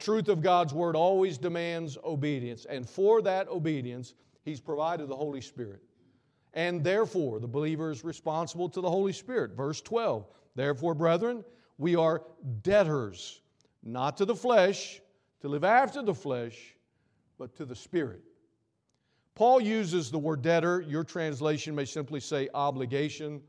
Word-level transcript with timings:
truth 0.00 0.28
of 0.28 0.42
God's 0.42 0.74
word 0.74 0.96
always 0.96 1.38
demands 1.38 1.96
obedience. 2.04 2.66
And 2.68 2.88
for 2.88 3.22
that 3.22 3.48
obedience, 3.48 4.14
He's 4.44 4.60
provided 4.60 5.08
the 5.08 5.16
Holy 5.16 5.40
Spirit. 5.40 5.82
And 6.54 6.82
therefore, 6.82 7.38
the 7.38 7.46
believer 7.46 7.90
is 7.90 8.04
responsible 8.04 8.68
to 8.70 8.80
the 8.80 8.90
Holy 8.90 9.12
Spirit. 9.12 9.52
Verse 9.52 9.80
12 9.80 10.26
Therefore, 10.56 10.94
brethren, 10.94 11.44
we 11.78 11.94
are 11.96 12.22
debtors, 12.62 13.40
not 13.82 14.16
to 14.16 14.24
the 14.24 14.34
flesh, 14.34 15.00
to 15.40 15.48
live 15.48 15.64
after 15.64 16.02
the 16.02 16.14
flesh, 16.14 16.74
but 17.38 17.54
to 17.56 17.64
the 17.64 17.76
Spirit. 17.76 18.22
Paul 19.34 19.60
uses 19.60 20.10
the 20.10 20.18
word 20.18 20.42
debtor. 20.42 20.82
Your 20.82 21.04
translation 21.04 21.74
may 21.74 21.84
simply 21.84 22.20
say 22.20 22.48
obligation, 22.52 23.40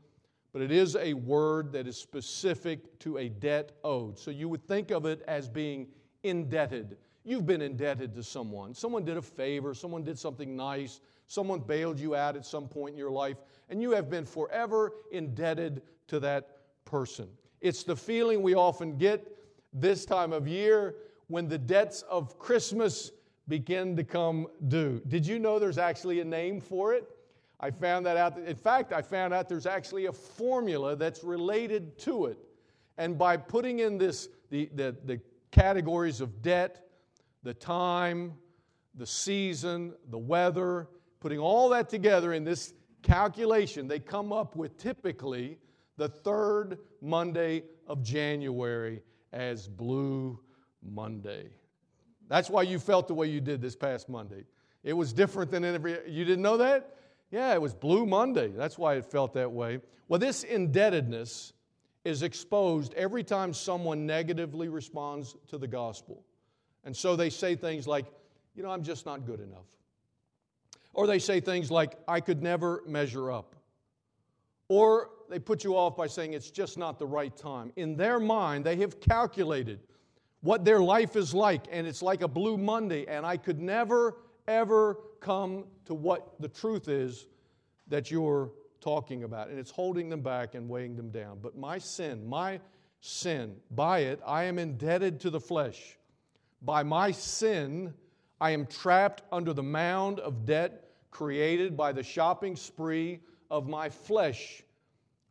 but 0.52 0.62
it 0.62 0.70
is 0.70 0.96
a 0.96 1.12
word 1.12 1.72
that 1.72 1.86
is 1.86 1.96
specific 1.96 2.98
to 3.00 3.18
a 3.18 3.28
debt 3.28 3.72
owed. 3.84 4.18
So 4.18 4.30
you 4.30 4.48
would 4.48 4.66
think 4.66 4.90
of 4.90 5.04
it 5.04 5.22
as 5.26 5.48
being 5.48 5.88
indebted. 6.22 6.96
You've 7.24 7.46
been 7.46 7.62
indebted 7.62 8.14
to 8.14 8.22
someone. 8.22 8.74
Someone 8.74 9.04
did 9.04 9.16
a 9.16 9.22
favor, 9.22 9.74
someone 9.74 10.02
did 10.02 10.18
something 10.18 10.56
nice, 10.56 11.00
someone 11.28 11.60
bailed 11.60 11.98
you 11.98 12.14
out 12.14 12.36
at 12.36 12.44
some 12.44 12.66
point 12.68 12.94
in 12.94 12.98
your 12.98 13.10
life, 13.10 13.36
and 13.68 13.80
you 13.80 13.92
have 13.92 14.10
been 14.10 14.24
forever 14.24 14.92
indebted 15.12 15.82
to 16.08 16.18
that 16.20 16.58
person. 16.84 17.28
It's 17.60 17.84
the 17.84 17.94
feeling 17.94 18.42
we 18.42 18.54
often 18.54 18.96
get 18.96 19.26
this 19.72 20.04
time 20.04 20.32
of 20.32 20.48
year 20.48 20.96
when 21.28 21.48
the 21.48 21.58
debts 21.58 22.02
of 22.02 22.38
Christmas 22.38 23.12
begin 23.48 23.96
to 23.96 24.04
come 24.04 24.48
due. 24.68 25.00
Did 25.08 25.26
you 25.26 25.38
know 25.38 25.58
there's 25.58 25.78
actually 25.78 26.20
a 26.20 26.24
name 26.24 26.60
for 26.60 26.92
it? 26.92 27.08
I 27.60 27.70
found 27.70 28.04
that 28.06 28.16
out. 28.16 28.36
In 28.38 28.56
fact, 28.56 28.92
I 28.92 29.00
found 29.00 29.32
out 29.32 29.48
there's 29.48 29.66
actually 29.66 30.06
a 30.06 30.12
formula 30.12 30.96
that's 30.96 31.22
related 31.22 31.96
to 32.00 32.26
it. 32.26 32.38
And 32.98 33.16
by 33.16 33.36
putting 33.36 33.78
in 33.78 33.96
this, 33.96 34.28
the, 34.50 34.68
the, 34.74 34.96
the 35.04 35.20
categories 35.52 36.20
of 36.20 36.42
debt, 36.42 36.88
the 37.44 37.54
time, 37.54 38.34
the 38.94 39.06
season, 39.06 39.94
the 40.10 40.18
weather, 40.18 40.88
putting 41.20 41.38
all 41.38 41.68
that 41.68 41.88
together 41.88 42.32
in 42.32 42.42
this 42.42 42.74
calculation, 43.02 43.86
they 43.86 44.00
come 44.00 44.32
up 44.32 44.56
with 44.56 44.76
typically 44.76 45.58
the 45.96 46.08
third 46.08 46.78
Monday 47.00 47.62
of 47.86 48.02
January 48.02 49.02
as 49.32 49.68
Blue 49.68 50.38
Monday. 50.82 51.50
That's 52.28 52.50
why 52.50 52.62
you 52.62 52.78
felt 52.78 53.08
the 53.08 53.14
way 53.14 53.28
you 53.28 53.40
did 53.40 53.60
this 53.60 53.76
past 53.76 54.08
Monday. 54.08 54.44
It 54.82 54.94
was 54.94 55.12
different 55.12 55.50
than 55.50 55.64
every, 55.64 55.98
you 56.08 56.24
didn't 56.24 56.42
know 56.42 56.56
that? 56.56 56.96
Yeah, 57.30 57.52
it 57.54 57.62
was 57.62 57.74
Blue 57.74 58.04
Monday. 58.04 58.48
That's 58.48 58.78
why 58.78 58.94
it 58.94 59.06
felt 59.06 59.34
that 59.34 59.52
way. 59.52 59.80
Well, 60.08 60.18
this 60.18 60.42
indebtedness 60.44 61.52
is 62.04 62.22
exposed 62.22 62.94
every 62.94 63.22
time 63.22 63.54
someone 63.54 64.06
negatively 64.06 64.68
responds 64.68 65.36
to 65.48 65.58
the 65.58 65.68
gospel. 65.68 66.24
And 66.84 66.96
so 66.96 67.14
they 67.14 67.30
say 67.30 67.54
things 67.54 67.86
like, 67.86 68.06
you 68.54 68.62
know, 68.62 68.70
I'm 68.70 68.82
just 68.82 69.06
not 69.06 69.24
good 69.24 69.40
enough. 69.40 69.66
Or 70.94 71.06
they 71.06 71.18
say 71.18 71.40
things 71.40 71.70
like, 71.70 71.96
I 72.06 72.20
could 72.20 72.42
never 72.42 72.82
measure 72.86 73.30
up. 73.30 73.54
Or 74.68 75.10
they 75.30 75.38
put 75.38 75.64
you 75.64 75.76
off 75.76 75.96
by 75.96 76.06
saying 76.06 76.32
it's 76.32 76.50
just 76.50 76.76
not 76.76 76.98
the 76.98 77.06
right 77.06 77.34
time. 77.36 77.72
In 77.76 77.96
their 77.96 78.18
mind, 78.18 78.64
they 78.64 78.76
have 78.76 79.00
calculated 79.00 79.80
what 80.40 80.64
their 80.64 80.80
life 80.80 81.14
is 81.14 81.32
like, 81.32 81.66
and 81.70 81.86
it's 81.86 82.02
like 82.02 82.22
a 82.22 82.28
blue 82.28 82.58
Monday, 82.58 83.06
and 83.06 83.24
I 83.24 83.36
could 83.36 83.60
never, 83.60 84.16
ever 84.48 84.98
come 85.20 85.64
to 85.84 85.94
what 85.94 86.34
the 86.40 86.48
truth 86.48 86.88
is 86.88 87.28
that 87.86 88.10
you're 88.10 88.50
talking 88.82 89.24
about. 89.24 89.48
And 89.48 89.58
it's 89.58 89.70
holding 89.70 90.10
them 90.10 90.20
back 90.20 90.54
and 90.54 90.68
weighing 90.68 90.96
them 90.96 91.10
down. 91.10 91.38
But 91.40 91.56
my 91.56 91.78
sin, 91.78 92.28
my 92.28 92.60
sin, 93.00 93.56
by 93.70 94.00
it, 94.00 94.20
I 94.26 94.44
am 94.44 94.58
indebted 94.58 95.20
to 95.20 95.30
the 95.30 95.40
flesh. 95.40 95.96
By 96.60 96.82
my 96.82 97.10
sin, 97.10 97.94
I 98.40 98.50
am 98.50 98.66
trapped 98.66 99.22
under 99.32 99.52
the 99.52 99.62
mound 99.62 100.20
of 100.20 100.44
debt 100.44 100.90
created 101.10 101.76
by 101.76 101.92
the 101.92 102.02
shopping 102.02 102.56
spree 102.56 103.20
of 103.50 103.68
my 103.68 103.88
flesh. 103.88 104.62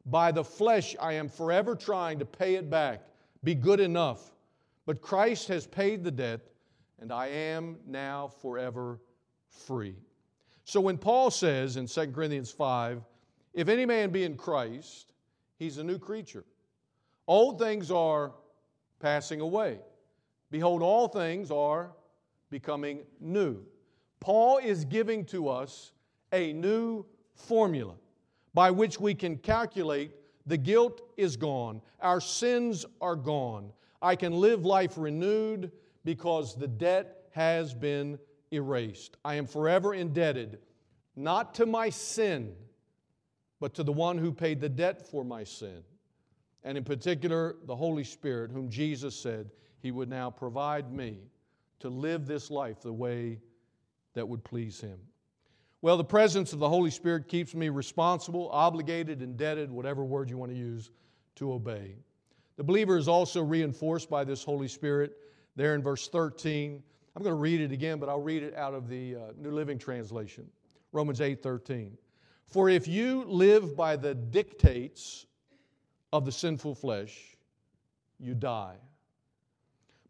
By 0.05 0.31
the 0.31 0.43
flesh, 0.43 0.95
I 0.99 1.13
am 1.13 1.27
forever 1.27 1.75
trying 1.75 2.19
to 2.19 2.25
pay 2.25 2.55
it 2.55 2.69
back, 2.69 3.01
be 3.43 3.55
good 3.55 3.79
enough. 3.79 4.31
But 4.85 5.01
Christ 5.01 5.47
has 5.49 5.67
paid 5.67 6.03
the 6.03 6.11
debt, 6.11 6.41
and 6.99 7.11
I 7.11 7.27
am 7.27 7.77
now 7.85 8.29
forever 8.41 8.99
free. 9.49 9.95
So 10.63 10.79
when 10.79 10.97
Paul 10.97 11.31
says 11.31 11.77
in 11.77 11.87
2 11.87 12.07
Corinthians 12.07 12.51
5, 12.51 13.01
if 13.53 13.67
any 13.67 13.85
man 13.85 14.09
be 14.09 14.23
in 14.23 14.35
Christ, 14.35 15.13
he's 15.57 15.77
a 15.77 15.83
new 15.83 15.99
creature. 15.99 16.45
Old 17.27 17.59
things 17.59 17.91
are 17.91 18.33
passing 18.99 19.41
away. 19.41 19.79
Behold, 20.49 20.81
all 20.81 21.07
things 21.07 21.51
are 21.51 21.91
becoming 22.49 23.01
new. 23.19 23.63
Paul 24.19 24.57
is 24.57 24.85
giving 24.85 25.25
to 25.25 25.49
us 25.49 25.91
a 26.31 26.53
new 26.53 27.05
formula 27.33 27.95
by 28.53 28.69
which 28.69 28.99
we 28.99 29.15
can 29.15 29.37
calculate 29.37 30.11
the 30.45 30.57
guilt 30.57 31.01
is 31.17 31.37
gone, 31.37 31.81
our 31.99 32.19
sins 32.19 32.85
are 32.99 33.15
gone. 33.15 33.71
I 34.01 34.15
can 34.15 34.33
live 34.33 34.65
life 34.65 34.97
renewed 34.97 35.71
because 36.03 36.55
the 36.55 36.67
debt 36.67 37.25
has 37.31 37.73
been 37.73 38.17
erased. 38.51 39.17
I 39.23 39.35
am 39.35 39.45
forever 39.45 39.93
indebted 39.93 40.59
not 41.15 41.53
to 41.55 41.65
my 41.65 41.89
sin, 41.89 42.53
but 43.61 43.75
to 43.75 43.83
the 43.83 43.93
one 43.93 44.17
who 44.17 44.33
paid 44.33 44.59
the 44.59 44.67
debt 44.67 45.07
for 45.07 45.23
my 45.23 45.45
sin. 45.45 45.83
And 46.63 46.77
in 46.77 46.83
particular, 46.83 47.55
the 47.65 47.75
Holy 47.75 48.03
Spirit, 48.03 48.51
whom 48.51 48.69
Jesus 48.69 49.15
said, 49.15 49.49
he 49.81 49.91
would 49.91 50.09
now 50.09 50.29
provide 50.29 50.91
me 50.91 51.19
to 51.79 51.89
live 51.89 52.25
this 52.25 52.51
life 52.51 52.81
the 52.81 52.91
way 52.91 53.39
that 54.13 54.27
would 54.27 54.43
please 54.43 54.81
Him. 54.81 54.99
Well, 55.81 55.97
the 55.97 56.03
presence 56.03 56.53
of 56.53 56.59
the 56.59 56.69
Holy 56.69 56.91
Spirit 56.91 57.27
keeps 57.27 57.55
me 57.55 57.69
responsible, 57.69 58.49
obligated, 58.51 59.21
indebted, 59.21 59.71
whatever 59.71 60.03
word 60.03 60.29
you 60.29 60.37
want 60.37 60.51
to 60.51 60.57
use, 60.57 60.91
to 61.35 61.53
obey. 61.53 61.95
The 62.57 62.63
believer 62.63 62.97
is 62.97 63.07
also 63.07 63.41
reinforced 63.41 64.09
by 64.09 64.23
this 64.23 64.43
Holy 64.43 64.67
Spirit 64.67 65.13
there 65.55 65.73
in 65.73 65.81
verse 65.81 66.07
13. 66.07 66.83
I'm 67.15 67.23
going 67.23 67.33
to 67.33 67.39
read 67.39 67.61
it 67.61 67.71
again, 67.71 67.99
but 67.99 68.09
I'll 68.09 68.21
read 68.21 68.43
it 68.43 68.55
out 68.55 68.75
of 68.75 68.87
the 68.87 69.15
uh, 69.15 69.19
New 69.37 69.51
Living 69.51 69.79
Translation. 69.79 70.47
Romans 70.91 71.21
8 71.21 71.41
13. 71.41 71.97
For 72.51 72.69
if 72.69 72.87
you 72.87 73.23
live 73.23 73.77
by 73.77 73.95
the 73.95 74.13
dictates 74.13 75.25
of 76.11 76.25
the 76.25 76.31
sinful 76.31 76.75
flesh, 76.75 77.17
you 78.19 78.33
die. 78.33 78.75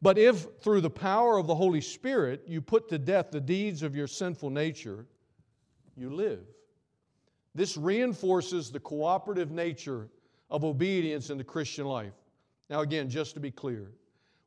But 0.02 0.18
if 0.18 0.48
through 0.62 0.82
the 0.82 0.90
power 0.90 1.38
of 1.38 1.46
the 1.46 1.54
Holy 1.54 1.82
Spirit 1.82 2.44
you 2.48 2.60
put 2.60 2.90
to 2.90 2.98
death 2.98 3.30
the 3.30 3.40
deeds 3.40 3.84
of 3.84 3.96
your 3.96 4.08
sinful 4.08 4.50
nature, 4.50 5.06
you 5.96 6.10
live. 6.10 6.42
This 7.54 7.78
reinforces 7.78 8.72
the 8.72 8.80
cooperative 8.80 9.52
nature 9.52 10.10
of 10.50 10.64
obedience 10.64 11.30
in 11.30 11.38
the 11.38 11.44
Christian 11.44 11.86
life. 11.86 12.14
Now, 12.70 12.80
again, 12.82 13.10
just 13.10 13.36
to 13.36 13.40
be 13.40 13.52
clear, 13.52 13.92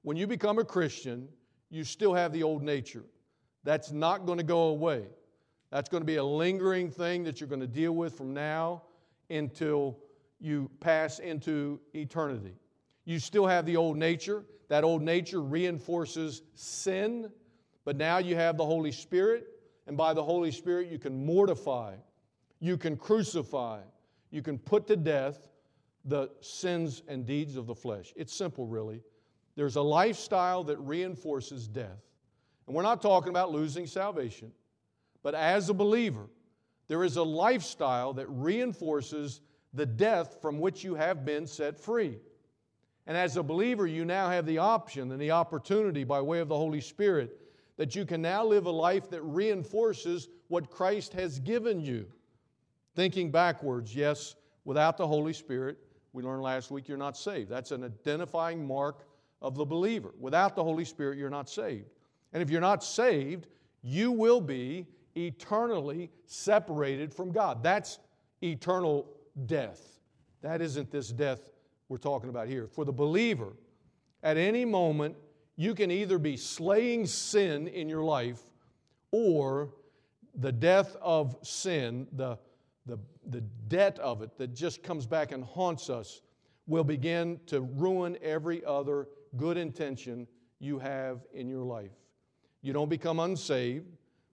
when 0.03 0.17
you 0.17 0.27
become 0.27 0.59
a 0.59 0.65
Christian, 0.65 1.29
you 1.71 1.85
still 1.85 2.15
have 2.15 2.33
the 2.33 2.43
old 2.43 2.63
nature. 2.63 3.05
That's 3.63 3.93
not 3.93 4.27
going 4.27 4.39
to 4.39 4.45
go 4.45 4.69
away. 4.69 5.05
That's 5.75 5.89
going 5.89 6.03
to 6.03 6.07
be 6.07 6.19
a 6.19 6.25
lingering 6.25 6.89
thing 6.89 7.25
that 7.25 7.41
you're 7.41 7.49
going 7.49 7.61
to 7.61 7.67
deal 7.67 7.91
with 7.91 8.17
from 8.17 8.33
now 8.33 8.83
until 9.29 9.99
you 10.39 10.71
pass 10.79 11.19
into 11.19 11.81
eternity. 11.97 12.55
You 13.05 13.19
still 13.19 13.45
have 13.45 13.67
the 13.67 13.77
old 13.77 13.97
nature. 13.97 14.45
That 14.69 14.85
old 14.85 15.03
nature 15.03 15.43
reinforces 15.43 16.43
sin, 16.55 17.29
but 17.85 17.97
now 17.97 18.19
you 18.19 18.37
have 18.37 18.57
the 18.57 18.65
Holy 18.65 18.93
Spirit, 18.93 19.49
and 19.89 19.97
by 19.97 20.15
the 20.15 20.23
Holy 20.23 20.53
Spirit, 20.53 20.93
you 20.93 20.99
can 21.01 21.27
mortify, 21.27 21.97
you 22.61 22.77
can 22.77 22.97
crucify, 22.97 23.81
you 24.31 24.43
can 24.43 24.61
put 24.61 24.87
to 24.87 24.95
death 24.95 25.49
the 26.05 26.31
sins 26.41 27.03
and 27.09 27.27
deeds 27.27 27.57
of 27.57 27.67
the 27.67 27.75
flesh. 27.75 28.13
It's 28.15 28.33
simple, 28.33 28.69
really. 28.69 29.03
There's 29.57 29.75
a 29.75 29.83
lifestyle 29.83 30.63
that 30.63 30.79
reinforces 30.79 31.67
death. 31.67 32.05
And 32.69 32.77
we're 32.77 32.83
not 32.83 33.03
talking 33.03 33.31
about 33.31 33.51
losing 33.51 33.89
salvation, 33.89 34.53
but 35.25 35.35
as 35.35 35.71
a 35.71 35.75
believer, 35.75 36.29
there 36.87 37.03
is 37.03 37.17
a 37.17 37.23
lifestyle 37.23 38.13
that 38.13 38.27
reinforces 38.29 39.41
the 39.73 39.87
death 39.87 40.41
from 40.41 40.61
which 40.61 40.85
you 40.85 40.95
have 40.95 41.25
been 41.25 41.47
set 41.47 41.81
free. 41.81 42.19
And 43.07 43.17
as 43.17 43.37
a 43.37 43.43
believer, 43.43 43.87
you 43.87 44.05
now 44.05 44.29
have 44.29 44.47
the 44.47 44.59
option 44.59 45.11
and 45.11 45.21
the 45.21 45.33
opportunity 45.33 46.05
by 46.05 46.21
way 46.21 46.39
of 46.41 46.49
the 46.49 46.57
Holy 46.57 46.81
Spirit 46.81 47.41
that 47.79 47.97
you 47.97 48.05
can 48.05 48.23
now 48.23 48.45
live 48.45 48.67
a 48.67 48.71
life 48.71 49.11
that 49.11 49.23
reinforces 49.23 50.29
what 50.49 50.71
Christ 50.71 51.15
has 51.15 51.39
given 51.41 51.81
you. 51.81 52.07
Thinking 52.95 53.31
backwards, 53.31 53.97
yes, 53.97 54.37
without 54.65 54.97
the 54.97 55.07
Holy 55.07 55.33
Spirit, 55.33 55.79
we 56.13 56.23
learned 56.23 56.43
last 56.43 56.71
week 56.71 56.87
you're 56.87 56.99
not 56.99 57.17
saved. 57.17 57.51
That's 57.51 57.73
an 57.73 57.83
identifying 57.83 58.65
mark 58.65 59.07
of 59.43 59.57
the 59.57 59.65
believer. 59.65 60.13
Without 60.21 60.55
the 60.55 60.63
Holy 60.63 60.85
Spirit, 60.85 61.19
you're 61.19 61.31
not 61.31 61.49
saved. 61.49 61.89
And 62.33 62.43
if 62.43 62.51
you're 62.51 62.61
not 62.61 62.85
saved, 62.85 63.49
you 63.83 64.13
will 64.13 64.41
be 64.41 64.87
eternally 65.17 66.11
separated 66.27 67.13
from 67.13 67.33
God. 67.33 67.63
That's 67.63 67.99
eternal 68.43 69.07
death. 69.47 70.01
That 70.43 70.61
isn't 70.61 70.91
this 70.91 71.09
death 71.09 71.51
we're 71.89 71.99
talking 71.99 72.31
about 72.31 72.49
here. 72.49 72.67
For 72.67 72.85
the 72.85 72.93
believer, 72.93 73.53
at 74.23 74.37
any 74.37 74.65
moment, 74.65 75.17
you 75.57 75.75
can 75.75 75.91
either 75.91 76.19
be 76.19 76.37
slaying 76.37 77.07
sin 77.07 77.69
in 77.69 77.89
your 77.89 78.03
life 78.03 78.41
or 79.11 79.71
the 80.37 80.51
death 80.51 80.97
of 81.01 81.37
sin, 81.43 82.07
the, 82.13 82.37
the, 82.87 82.99
the 83.29 83.41
debt 83.69 83.99
of 84.01 84.23
it 84.23 84.37
that 84.39 84.55
just 84.55 84.83
comes 84.83 85.07
back 85.07 85.33
and 85.33 85.45
haunts 85.45 85.89
us, 85.89 86.23
will 86.67 86.85
begin 86.85 87.39
to 87.47 87.61
ruin 87.61 88.17
every 88.23 88.65
other 88.65 89.07
good 89.37 89.57
intention 89.57 90.27
you 90.59 90.79
have 90.79 91.21
in 91.33 91.49
your 91.49 91.63
life. 91.63 91.93
You 92.63 92.73
don't 92.73 92.89
become 92.89 93.21
unsaved, 93.21 93.87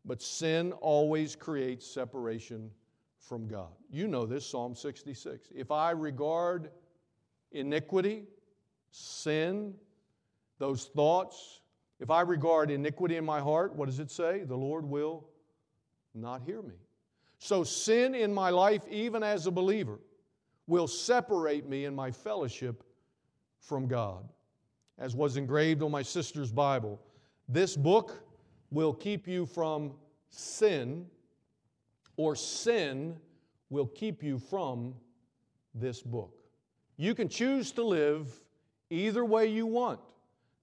but 0.05 0.21
sin 0.21 0.71
always 0.73 1.35
creates 1.35 1.85
separation 1.85 2.69
from 3.19 3.47
God. 3.47 3.69
You 3.89 4.07
know 4.07 4.25
this, 4.25 4.45
Psalm 4.45 4.75
66. 4.75 5.49
If 5.55 5.71
I 5.71 5.91
regard 5.91 6.71
iniquity, 7.51 8.23
sin, 8.91 9.73
those 10.57 10.85
thoughts, 10.95 11.61
if 11.99 12.09
I 12.09 12.21
regard 12.21 12.71
iniquity 12.71 13.17
in 13.17 13.25
my 13.25 13.39
heart, 13.39 13.75
what 13.75 13.85
does 13.85 13.99
it 13.99 14.09
say? 14.09 14.43
The 14.43 14.55
Lord 14.55 14.85
will 14.85 15.27
not 16.15 16.41
hear 16.41 16.61
me. 16.61 16.75
So, 17.37 17.63
sin 17.63 18.13
in 18.13 18.33
my 18.33 18.49
life, 18.49 18.81
even 18.89 19.23
as 19.23 19.47
a 19.47 19.51
believer, 19.51 19.99
will 20.67 20.87
separate 20.87 21.67
me 21.67 21.85
in 21.85 21.95
my 21.95 22.11
fellowship 22.11 22.83
from 23.59 23.87
God. 23.87 24.27
As 24.97 25.15
was 25.15 25.37
engraved 25.37 25.81
on 25.81 25.91
my 25.91 26.03
sister's 26.03 26.51
Bible, 26.51 27.01
this 27.47 27.75
book 27.75 28.23
will 28.71 28.93
keep 28.93 29.27
you 29.27 29.45
from 29.45 29.93
sin, 30.29 31.05
or 32.15 32.35
sin 32.35 33.17
will 33.69 33.87
keep 33.87 34.23
you 34.23 34.39
from 34.39 34.95
this 35.75 36.01
book. 36.01 36.33
You 36.97 37.13
can 37.13 37.29
choose 37.29 37.71
to 37.73 37.83
live 37.83 38.27
either 38.89 39.23
way 39.25 39.47
you 39.47 39.65
want. 39.65 39.99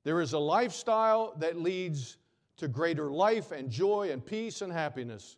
There 0.05 0.20
is 0.20 0.32
a 0.32 0.38
lifestyle 0.38 1.34
that 1.38 1.60
leads 1.60 2.16
to 2.56 2.69
greater 2.69 3.10
life 3.10 3.52
and 3.52 3.70
joy 3.70 4.10
and 4.10 4.25
peace 4.25 4.62
and 4.62 4.72
happiness. 4.72 5.37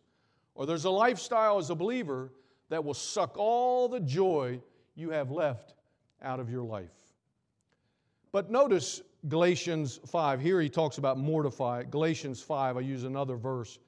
Or 0.55 0.65
there's 0.65 0.85
a 0.85 0.89
lifestyle 0.89 1.57
as 1.57 1.69
a 1.69 1.75
believer 1.75 2.31
that 2.69 2.83
will 2.83 2.93
suck 2.93 3.37
all 3.37 3.87
the 3.87 3.99
joy 3.99 4.61
you 4.95 5.09
have 5.11 5.31
left 5.31 5.73
out 6.21 6.39
of 6.39 6.49
your 6.49 6.63
life. 6.63 6.89
But 8.31 8.49
notice 8.49 9.01
Galatians 9.27 9.99
5. 10.07 10.41
Here 10.41 10.59
he 10.61 10.69
talks 10.69 10.97
about 10.97 11.17
mortify. 11.17 11.83
Galatians 11.83 12.41
5, 12.41 12.77
I 12.77 12.79
use 12.79 13.03
another 13.03 13.35
verse. 13.35 13.79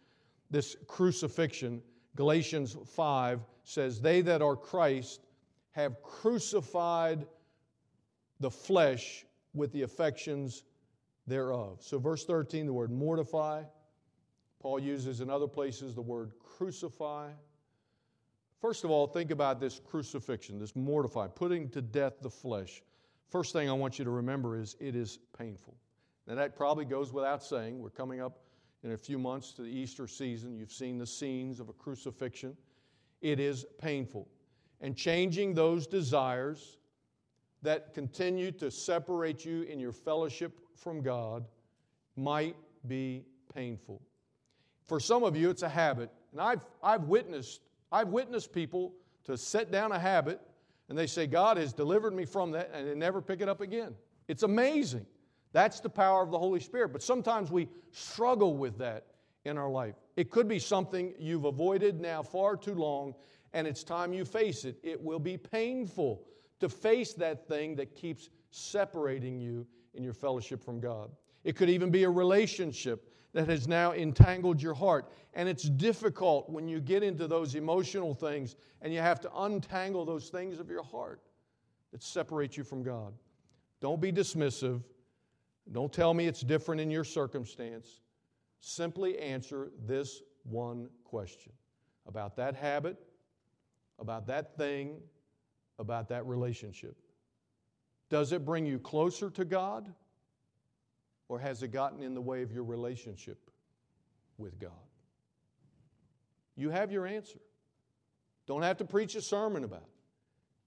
This 0.51 0.75
crucifixion, 0.88 1.81
Galatians 2.15 2.77
5 2.95 3.41
says, 3.63 4.00
They 4.00 4.21
that 4.21 4.41
are 4.41 4.56
Christ 4.56 5.21
have 5.71 6.01
crucified 6.03 7.25
the 8.39 8.51
flesh 8.51 9.25
with 9.53 9.71
the 9.71 9.81
affections 9.81 10.63
thereof. 11.25 11.80
So, 11.81 11.97
verse 11.97 12.25
13, 12.25 12.68
the 12.68 12.74
word 12.74 12.91
mortify. 12.91 13.63
Paul 14.59 14.80
uses 14.80 15.19
in 15.19 15.30
other 15.30 15.47
places 15.47 15.95
the 15.95 16.01
word 16.01 16.33
crucify. 16.39 17.31
First 18.62 18.83
of 18.83 18.91
all, 18.91 19.07
think 19.07 19.31
about 19.31 19.59
this 19.59 19.81
crucifixion, 19.83 20.59
this 20.59 20.75
mortify, 20.75 21.27
putting 21.27 21.69
to 21.69 21.81
death 21.81 22.13
the 22.21 22.30
flesh. 22.30 22.81
First 23.33 23.51
thing 23.51 23.68
I 23.68 23.74
want 23.74 23.97
you 23.97 24.06
to 24.06 24.12
remember 24.12 24.59
is 24.59 24.75
it 24.80 24.95
is 24.95 25.18
painful. 25.35 25.74
Now, 26.27 26.35
that 26.35 26.56
probably 26.56 26.85
goes 26.85 27.12
without 27.12 27.44
saying. 27.44 27.81
We're 27.81 27.89
coming 27.89 28.21
up 28.21 28.38
in 28.83 28.91
a 28.91 28.97
few 28.97 29.18
months 29.18 29.53
to 29.53 29.63
the 29.63 29.69
Easter 29.69 30.07
season. 30.07 30.56
You've 30.56 30.71
seen 30.71 31.00
the 31.00 31.07
scenes 31.07 31.59
of 31.59 31.68
a 31.68 31.74
crucifixion. 31.74 32.56
It 33.21 33.39
is 33.39 33.65
painful. 33.81 34.27
And 34.81 34.95
changing 34.95 35.56
those 35.56 35.88
desires 35.88 36.77
that 37.63 37.95
continue 37.95 38.51
to 38.51 38.69
separate 38.69 39.44
you 39.44 39.63
in 39.63 39.80
your 39.80 39.94
fellowship 39.94 40.59
from 40.75 41.01
God 41.01 41.44
might 42.15 42.56
be 42.88 43.25
painful. 43.51 44.00
For 44.85 45.00
some 45.00 45.24
of 45.24 45.35
you, 45.35 45.50
it's 45.50 45.63
a 45.63 45.69
habit. 45.69 46.12
And 46.33 46.39
I've, 46.39 46.62
I've, 46.83 47.06
witnessed, 47.06 47.62
I've 47.91 48.09
witnessed 48.09 48.53
people 48.53 48.94
to 49.24 49.35
set 49.38 49.71
down 49.71 49.91
a 49.91 49.97
habit 49.97 50.39
and 50.89 50.97
they 50.97 51.07
say, 51.07 51.27
God 51.27 51.57
has 51.57 51.74
delivered 51.74 52.13
me 52.13 52.25
from 52.25 52.51
that, 52.51 52.71
and 52.74 52.88
they 52.88 52.95
never 52.95 53.21
pick 53.21 53.41
it 53.41 53.50
up 53.50 53.62
again. 53.62 53.95
It's 54.27 54.44
amazing. 54.44 55.06
That's 55.51 55.80
the 55.80 55.89
power 55.89 56.24
of 56.24 56.31
the 56.31 56.39
Holy 56.39 56.59
Spirit. 56.59 56.91
But 56.91 57.03
sometimes 57.03 57.51
we 57.51 57.69
struggle 57.91 58.57
with 58.57 58.77
that 58.80 59.06
in 59.45 59.57
our 59.57 59.69
life. 59.69 59.95
It 60.15 60.31
could 60.31 60.47
be 60.47 60.59
something 60.59 61.13
you've 61.19 61.45
avoided 61.45 62.00
now 62.00 62.24
far 62.24 62.56
too 62.56 62.75
long, 62.75 63.13
and 63.53 63.68
it's 63.68 63.83
time 63.83 64.13
you 64.13 64.25
face 64.25 64.65
it. 64.65 64.77
It 64.83 65.01
will 65.01 65.19
be 65.19 65.38
painful 65.38 66.25
to 66.59 66.69
face 66.69 67.13
that 67.13 67.47
thing 67.47 67.75
that 67.75 67.95
keeps 67.95 68.30
separating 68.51 69.39
you 69.39 69.65
in 69.94 70.03
your 70.03 70.13
fellowship 70.13 70.63
from 70.63 70.80
God. 70.80 71.12
It 71.44 71.56
could 71.56 71.69
even 71.69 71.92
be 71.92 72.04
a 72.04 72.10
relationship 72.10 73.13
that 73.34 73.50
has 73.50 73.68
now 73.68 73.94
entangled 73.94 74.62
your 74.62 74.74
heart. 74.74 75.12
And 75.34 75.50
it's 75.50 75.63
difficult 75.63 76.50
when 76.50 76.68
you 76.68 76.80
get 76.80 77.04
into 77.04 77.28
those 77.28 77.56
emotional 77.56 78.13
things 78.13 78.56
and 78.81 78.94
you 78.94 79.00
have 79.00 79.19
to 79.22 79.31
untangle 79.36 80.06
those 80.06 80.30
things 80.30 80.60
of 80.60 80.69
your 80.69 80.84
heart 80.84 81.19
that 81.92 82.04
separate 82.04 82.56
you 82.56 82.63
from 82.63 82.84
God. 82.84 83.13
Don't 83.81 84.00
be 84.00 84.12
dismissive. 84.12 84.81
Don't 85.72 85.92
tell 85.92 86.13
me 86.13 86.28
it's 86.28 86.42
different 86.42 86.80
in 86.80 86.92
your 86.92 87.04
circumstance. 87.04 88.01
Simply 88.60 89.18
answer 89.19 89.72
this 89.86 90.22
one 90.44 90.90
question 91.04 91.51
about 92.07 92.36
that 92.36 92.56
habit, 92.56 92.98
about 94.00 94.28
that 94.28 94.56
thing, 94.57 94.98
about 95.80 96.07
that 96.10 96.25
relationship. 96.25 96.95
Does 98.10 98.31
it 98.31 98.45
bring 98.45 98.66
you 98.66 98.78
closer 98.78 99.30
to 99.31 99.45
God? 99.45 99.92
Or 101.29 101.39
has 101.39 101.63
it 101.63 101.69
gotten 101.69 102.01
in 102.03 102.13
the 102.13 102.21
way 102.21 102.41
of 102.41 102.51
your 102.51 102.63
relationship 102.63 103.49
with 104.37 104.59
God? 104.59 104.71
You 106.55 106.69
have 106.69 106.91
your 106.91 107.07
answer. 107.07 107.39
Don't 108.45 108.61
have 108.61 108.77
to 108.77 108.85
preach 108.85 109.15
a 109.15 109.21
sermon 109.21 109.63
about 109.63 109.81
it. 109.81 109.89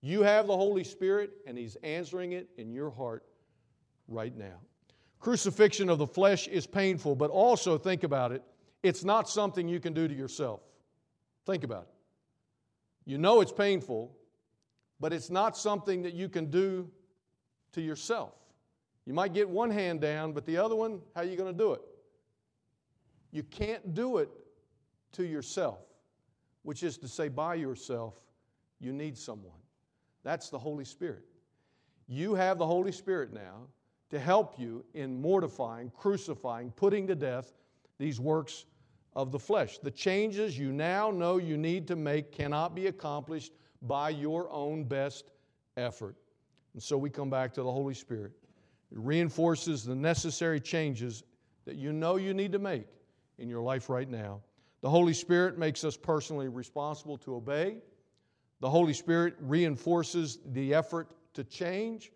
You 0.00 0.22
have 0.22 0.46
the 0.46 0.56
Holy 0.56 0.84
Spirit, 0.84 1.30
and 1.46 1.56
He's 1.56 1.76
answering 1.76 2.32
it 2.32 2.48
in 2.56 2.72
your 2.72 2.90
heart 2.90 3.24
right 4.08 4.36
now. 4.36 4.60
Crucifixion 5.20 5.88
of 5.88 5.98
the 5.98 6.06
flesh 6.06 6.48
is 6.48 6.66
painful, 6.66 7.16
but 7.16 7.30
also 7.30 7.78
think 7.78 8.04
about 8.04 8.32
it. 8.32 8.42
It's 8.82 9.04
not 9.04 9.28
something 9.28 9.68
you 9.68 9.80
can 9.80 9.92
do 9.92 10.06
to 10.06 10.14
yourself. 10.14 10.60
Think 11.44 11.64
about 11.64 11.82
it. 11.82 13.10
You 13.10 13.18
know 13.18 13.40
it's 13.40 13.52
painful, 13.52 14.16
but 15.00 15.12
it's 15.12 15.30
not 15.30 15.56
something 15.56 16.02
that 16.02 16.14
you 16.14 16.28
can 16.28 16.50
do 16.50 16.90
to 17.72 17.80
yourself. 17.80 18.34
You 19.06 19.14
might 19.14 19.32
get 19.32 19.48
one 19.48 19.70
hand 19.70 20.00
down, 20.00 20.32
but 20.32 20.44
the 20.44 20.56
other 20.56 20.74
one, 20.74 21.00
how 21.14 21.22
are 21.22 21.24
you 21.24 21.36
going 21.36 21.52
to 21.52 21.58
do 21.58 21.72
it? 21.72 21.80
You 23.30 23.44
can't 23.44 23.94
do 23.94 24.18
it 24.18 24.28
to 25.12 25.25
yourself, 25.25 25.78
which 26.62 26.82
is 26.82 26.98
to 26.98 27.08
say, 27.08 27.28
by 27.28 27.54
yourself, 27.54 28.14
you 28.80 28.92
need 28.92 29.16
someone. 29.16 29.58
That's 30.25 30.50
the 30.50 30.58
Holy 30.58 30.84
Spirit. 30.84 31.25
You 32.08 32.34
have 32.34 32.58
the 32.58 32.66
Holy 32.66 32.92
Spirit 32.92 33.32
now 33.32 33.68
to 34.10 34.18
help 34.18 34.58
you 34.58 34.84
in 34.94 35.20
mortifying, 35.20 35.90
crucifying, 35.96 36.72
putting 36.72 37.06
to 37.06 37.14
death 37.14 37.52
these 37.98 38.20
works 38.20 38.64
of 39.14 39.32
the 39.32 39.38
flesh. 39.38 39.78
The 39.78 39.90
changes 39.90 40.58
you 40.58 40.72
now 40.72 41.10
know 41.10 41.38
you 41.38 41.56
need 41.56 41.86
to 41.88 41.96
make 41.96 42.32
cannot 42.32 42.75
be 42.75 42.88
accomplished 42.88 43.52
by 43.82 44.10
your 44.10 44.50
own 44.50 44.84
best 44.84 45.30
effort. 45.76 46.16
And 46.75 46.82
so 46.82 46.98
we 46.98 47.08
come 47.08 47.30
back 47.30 47.54
to 47.54 47.62
the 47.62 47.72
Holy 47.72 47.94
Spirit. 47.94 48.32
It 48.93 48.99
reinforces 48.99 49.85
the 49.85 49.95
necessary 49.95 50.61
changes 50.61 51.25
that 51.64 51.76
you 51.76 51.93
know 51.93 52.16
you 52.16 52.33
need 52.33 52.52
to 52.52 52.59
make 52.59 52.87
in 53.38 53.49
your 53.49 53.61
life 53.61 53.88
right 53.88 54.09
now. 54.09 54.40
The 54.81 54.90
Holy 54.90 55.14
Spirit 55.14 55.59
makes 55.59 55.85
us 55.85 55.97
personally 55.97 56.49
responsible 56.49 57.19
to 57.19 57.35
obey. 57.35 57.78
The 58.61 58.71
Holy 58.71 58.93
Spirit 58.93 59.35
reinforces 59.40 60.38
the 60.52 60.75
effort 60.75 61.09
to 61.35 61.45
change. 61.45 62.12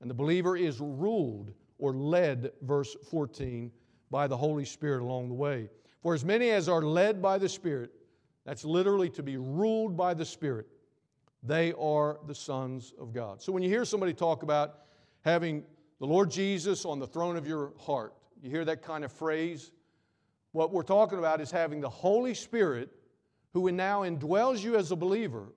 And 0.00 0.10
the 0.10 0.14
believer 0.14 0.56
is 0.56 0.80
ruled 0.80 1.52
or 1.78 1.94
led, 1.94 2.52
verse 2.62 2.96
14, 3.10 3.70
by 4.10 4.26
the 4.26 4.36
Holy 4.36 4.64
Spirit 4.64 5.02
along 5.02 5.28
the 5.28 5.34
way. 5.34 5.68
For 6.02 6.14
as 6.14 6.24
many 6.24 6.50
as 6.50 6.68
are 6.68 6.82
led 6.82 7.22
by 7.22 7.38
the 7.38 7.48
Spirit, 7.48 7.92
that's 8.44 8.64
literally 8.64 9.10
to 9.10 9.22
be 9.22 9.36
ruled 9.36 9.96
by 9.96 10.14
the 10.14 10.24
Spirit, 10.24 10.66
they 11.42 11.72
are 11.74 12.18
the 12.26 12.34
sons 12.34 12.92
of 12.98 13.12
God. 13.12 13.40
So 13.40 13.52
when 13.52 13.62
you 13.62 13.68
hear 13.68 13.84
somebody 13.84 14.12
talk 14.12 14.42
about 14.42 14.80
having 15.22 15.64
the 16.00 16.06
Lord 16.06 16.30
Jesus 16.30 16.84
on 16.84 16.98
the 16.98 17.06
throne 17.06 17.36
of 17.36 17.46
your 17.46 17.72
heart. 17.78 18.14
You 18.42 18.50
hear 18.50 18.64
that 18.64 18.82
kind 18.82 19.04
of 19.04 19.12
phrase? 19.12 19.70
What 20.52 20.72
we're 20.72 20.82
talking 20.82 21.18
about 21.18 21.40
is 21.40 21.50
having 21.50 21.80
the 21.80 21.90
Holy 21.90 22.34
Spirit, 22.34 22.90
who 23.52 23.70
now 23.70 24.02
indwells 24.02 24.64
you 24.64 24.76
as 24.76 24.90
a 24.90 24.96
believer, 24.96 25.52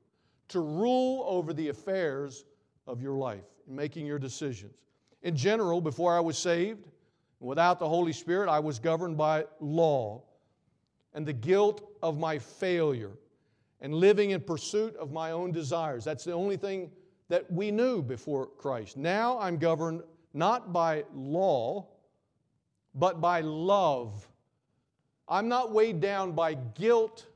to 0.49 0.59
rule 0.59 1.23
over 1.27 1.53
the 1.53 1.69
affairs 1.69 2.43
of 2.85 3.01
your 3.01 3.15
life 3.15 3.45
and 3.67 3.75
making 3.75 4.05
your 4.05 4.19
decisions. 4.19 4.73
In 5.21 5.35
general, 5.35 5.79
before 5.79 6.15
I 6.15 6.19
was 6.19 6.37
saved, 6.37 6.89
without 7.39 7.79
the 7.79 7.87
Holy 7.87 8.11
Spirit, 8.13 8.49
I 8.49 8.59
was 8.59 8.79
governed 8.79 9.17
by 9.17 9.45
law 9.61 10.23
and 11.13 11.25
the 11.25 11.33
guilt 11.33 11.89
of 12.01 12.19
my 12.19 12.37
failure 12.37 13.11
and 13.79 13.93
living 13.93 14.31
in 14.31 14.41
pursuit 14.41 14.95
of 14.97 15.13
my 15.13 15.31
own 15.31 15.53
desires. 15.53 16.03
That's 16.03 16.25
the 16.25 16.33
only 16.33 16.57
thing 16.57 16.91
that 17.29 17.49
we 17.49 17.71
knew 17.71 18.01
before 18.01 18.47
Christ. 18.47 18.97
Now 18.97 19.39
I'm 19.39 19.57
governed 19.57 20.03
not 20.33 20.73
by 20.73 21.03
law, 21.13 21.87
but 22.95 23.21
by 23.21 23.41
love. 23.41 24.27
I'm 25.27 25.47
not 25.47 25.71
weighed 25.71 25.99
down 25.99 26.33
by 26.33 26.55
guilt. 26.55 27.27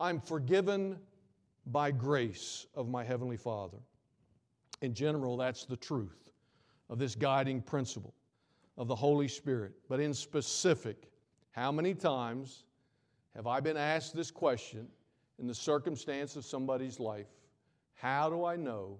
I'm 0.00 0.20
forgiven 0.20 0.98
by 1.66 1.90
grace 1.90 2.66
of 2.74 2.88
my 2.88 3.04
Heavenly 3.04 3.36
Father. 3.36 3.78
In 4.82 4.94
general, 4.94 5.36
that's 5.36 5.64
the 5.64 5.76
truth 5.76 6.30
of 6.90 6.98
this 6.98 7.14
guiding 7.14 7.62
principle 7.62 8.14
of 8.76 8.88
the 8.88 8.94
Holy 8.94 9.28
Spirit. 9.28 9.72
But 9.88 10.00
in 10.00 10.12
specific, 10.12 11.08
how 11.52 11.70
many 11.72 11.94
times 11.94 12.64
have 13.34 13.46
I 13.46 13.60
been 13.60 13.76
asked 13.76 14.14
this 14.14 14.30
question 14.30 14.88
in 15.38 15.46
the 15.46 15.54
circumstance 15.54 16.36
of 16.36 16.44
somebody's 16.44 17.00
life? 17.00 17.28
How 17.94 18.28
do 18.28 18.44
I 18.44 18.56
know 18.56 18.98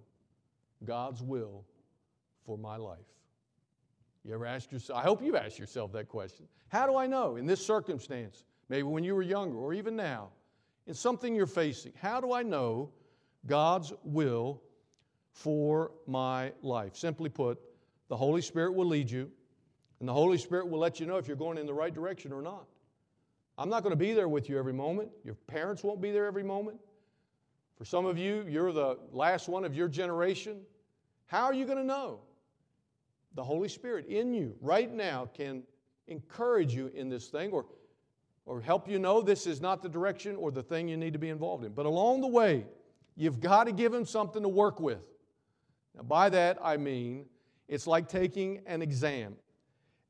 God's 0.85 1.23
will 1.23 1.64
for 2.45 2.59
my 2.59 2.77
life? 2.77 2.99
You 4.25 4.35
ever 4.35 4.47
ask 4.47 4.73
yourself? 4.73 4.99
I 4.99 5.03
hope 5.03 5.23
you've 5.23 5.35
asked 5.35 5.59
yourself 5.59 5.93
that 5.93 6.09
question. 6.09 6.47
How 6.69 6.87
do 6.87 6.97
I 6.97 7.07
know 7.07 7.37
in 7.37 7.47
this 7.47 7.65
circumstance, 7.65 8.45
maybe 8.69 8.85
when 8.85 9.05
you 9.05 9.15
were 9.15 9.23
younger 9.23 9.59
or 9.59 9.75
even 9.75 9.97
now, 9.97 10.31
in 10.87 10.95
something 10.95 11.35
you're 11.35 11.47
facing, 11.47 11.93
how 12.01 12.21
do 12.21 12.33
I 12.33 12.43
know 12.43 12.91
God's 13.47 13.93
will 14.03 14.63
for 15.33 15.93
my 16.07 16.53
life? 16.63 16.97
Simply 16.97 17.29
put, 17.29 17.59
the 18.09 18.17
Holy 18.17 18.43
Spirit 18.43 18.75
will 18.75 18.87
lead 18.87 19.11
you, 19.11 19.31
and 20.01 20.09
the 20.09 20.13
Holy 20.13 20.39
Spirit 20.39 20.69
will 20.69 20.79
let 20.79 21.01
you 21.01 21.07
know 21.07 21.17
if 21.17 21.27
you're 21.27 21.37
going 21.37 21.59
in 21.59 21.67
the 21.67 21.75
right 21.75 21.95
direction 21.95 22.33
or 22.33 22.43
not. 22.43 22.67
I'm 23.57 23.69
not 23.69 23.83
going 23.83 23.93
to 23.93 23.97
be 23.97 24.13
there 24.15 24.29
with 24.29 24.49
you 24.49 24.59
every 24.59 24.73
moment. 24.73 25.11
Your 25.25 25.35
parents 25.47 25.85
won't 25.85 26.01
be 26.01 26.11
there 26.11 26.27
every 26.27 26.43
moment. 26.43 26.79
For 27.77 27.85
some 27.85 28.07
of 28.07 28.19
you, 28.19 28.45
you're 28.49 28.73
the 28.73 28.99
last 29.13 29.49
one 29.49 29.65
of 29.65 29.75
your 29.75 29.89
generation. 29.89 30.61
How 31.27 31.45
are 31.45 31.55
you 31.55 31.65
going 31.65 31.79
to 31.79 31.85
know? 31.85 32.21
The 33.35 33.45
Holy 33.45 33.69
Spirit 33.69 34.07
in 34.07 34.33
you 34.33 34.55
right 34.61 34.93
now 34.93 35.29
can 35.35 35.62
encourage 36.07 36.75
you 36.75 36.91
in 36.95 37.09
this 37.09 37.29
thing 37.29 37.50
or, 37.50 37.67
or 38.47 38.61
help 38.61 38.88
you 38.88 38.99
know 38.99 39.21
this 39.21 39.47
is 39.47 39.61
not 39.61 39.83
the 39.83 39.88
direction 39.88 40.37
or 40.37 40.50
the 40.50 40.62
thing 40.62 40.88
you 40.88 40.97
need 40.97 41.12
to 41.12 41.19
be 41.19 41.31
involved 41.31 41.64
in. 41.64 41.73
But 41.73 41.87
along 41.87 42.21
the 42.21 42.29
way, 42.29 42.67
you've 43.17 43.41
got 43.41 43.64
to 43.64 43.73
give 43.73 43.93
Him 43.93 44.05
something 44.05 44.43
to 44.43 44.49
work 44.49 44.81
with. 44.81 45.03
Now, 45.97 46.03
by 46.03 46.29
that, 46.31 46.59
I 46.62 46.76
mean 46.76 47.26
it's 47.69 47.87
like 47.87 48.09
taking 48.09 48.61
an 48.67 48.83
exam. 48.83 49.37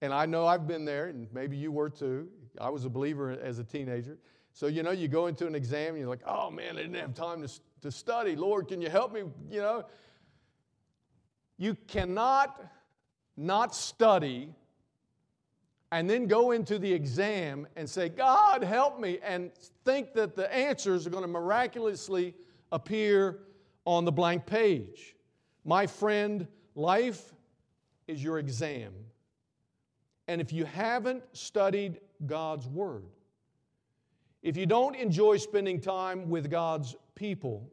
And 0.03 0.13
I 0.13 0.27
know 0.27 0.47
I've 0.47 0.67
been 0.67 0.85
there, 0.85 1.07
and 1.07 1.29
maybe 1.33 1.57
you 1.57 1.73
were 1.73 1.89
too. 1.89 2.29
I 2.61 2.69
was 2.69 2.85
a 2.85 2.91
believer 2.91 3.31
as 3.31 3.59
a 3.59 3.65
teenager. 3.65 4.19
So, 4.53 4.67
you 4.67 4.83
know, 4.83 4.91
you 4.91 5.09
go 5.09 5.27
into 5.27 5.47
an 5.47 5.55
exam 5.55 5.91
and 5.91 5.99
you're 5.99 6.09
like, 6.09 6.23
oh 6.27 6.51
man, 6.51 6.77
I 6.77 6.83
didn't 6.83 6.95
have 6.95 7.15
time 7.15 7.43
to, 7.43 7.53
to 7.83 7.91
study. 7.91 8.37
Lord, 8.37 8.69
can 8.69 8.81
you 8.81 8.89
help 8.89 9.13
me? 9.13 9.23
You 9.51 9.61
know, 9.61 9.85
you 11.57 11.77
cannot 11.89 12.61
not 13.37 13.75
study 13.75 14.55
and 15.93 16.11
then 16.11 16.27
go 16.27 16.51
into 16.51 16.79
the 16.79 16.93
exam 16.93 17.69
and 17.77 17.89
say, 17.89 18.09
God, 18.09 18.65
help 18.65 18.99
me, 18.99 19.21
and 19.23 19.53
think 19.85 20.13
that 20.15 20.35
the 20.35 20.53
answers 20.53 21.07
are 21.07 21.11
going 21.11 21.23
to 21.23 21.29
miraculously 21.29 22.35
appear 22.73 23.39
on 23.85 24.05
the 24.05 24.11
blank 24.11 24.45
page. 24.45 25.15
My 25.65 25.87
friend, 25.87 26.49
life 26.75 27.33
is 28.09 28.23
your 28.23 28.39
exam. 28.39 28.93
And 30.27 30.41
if 30.41 30.53
you 30.53 30.65
haven't 30.65 31.23
studied 31.33 32.01
God's 32.27 32.67
Word, 32.67 33.05
if 34.43 34.57
you 34.57 34.67
don't 34.67 34.97
enjoy 34.97 35.37
spending 35.37 35.81
time 35.81 36.29
with 36.29 36.51
God's 36.51 36.97
people, 37.15 37.71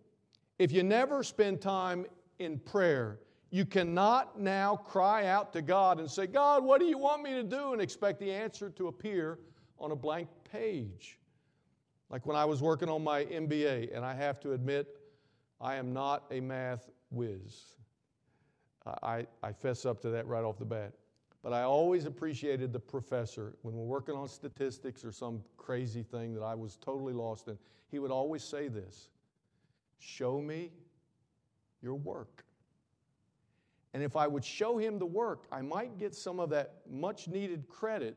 if 0.59 0.71
you 0.71 0.83
never 0.83 1.23
spend 1.23 1.59
time 1.59 2.05
in 2.39 2.59
prayer, 2.59 3.19
you 3.51 3.65
cannot 3.65 4.39
now 4.39 4.77
cry 4.77 5.25
out 5.25 5.51
to 5.53 5.61
God 5.61 5.99
and 5.99 6.09
say, 6.09 6.25
God, 6.25 6.63
what 6.63 6.79
do 6.79 6.85
you 6.85 6.97
want 6.97 7.21
me 7.21 7.31
to 7.33 7.43
do? 7.43 7.73
and 7.73 7.81
expect 7.81 8.19
the 8.19 8.31
answer 8.31 8.69
to 8.69 8.87
appear 8.87 9.39
on 9.77 9.91
a 9.91 9.95
blank 9.95 10.29
page. 10.49 11.19
Like 12.09 12.25
when 12.25 12.37
I 12.37 12.45
was 12.45 12.61
working 12.61 12.89
on 12.89 13.03
my 13.03 13.25
MBA, 13.25 13.95
and 13.95 14.05
I 14.05 14.13
have 14.13 14.39
to 14.41 14.53
admit, 14.53 14.97
I 15.59 15.75
am 15.75 15.93
not 15.93 16.23
a 16.31 16.39
math 16.39 16.89
whiz. 17.09 17.75
I, 19.03 19.27
I 19.43 19.51
fess 19.51 19.85
up 19.85 20.01
to 20.01 20.09
that 20.09 20.25
right 20.27 20.43
off 20.43 20.57
the 20.57 20.65
bat. 20.65 20.93
But 21.43 21.53
I 21.53 21.63
always 21.63 22.05
appreciated 22.05 22.71
the 22.71 22.79
professor 22.79 23.55
when 23.63 23.75
we're 23.75 23.85
working 23.85 24.15
on 24.15 24.27
statistics 24.27 25.03
or 25.03 25.11
some 25.11 25.41
crazy 25.57 26.03
thing 26.03 26.33
that 26.35 26.43
I 26.43 26.55
was 26.55 26.77
totally 26.77 27.13
lost 27.13 27.47
in. 27.47 27.57
He 27.89 27.99
would 27.99 28.11
always 28.11 28.43
say 28.43 28.67
this 28.69 29.09
Show 29.99 30.41
me 30.41 30.71
your 31.81 31.95
work. 31.95 32.45
And 33.93 34.01
if 34.01 34.15
I 34.15 34.27
would 34.27 34.45
show 34.45 34.77
him 34.77 34.99
the 34.99 35.05
work, 35.05 35.45
I 35.51 35.61
might 35.61 35.97
get 35.97 36.15
some 36.15 36.39
of 36.39 36.49
that 36.51 36.75
much 36.89 37.27
needed 37.27 37.67
credit 37.67 38.15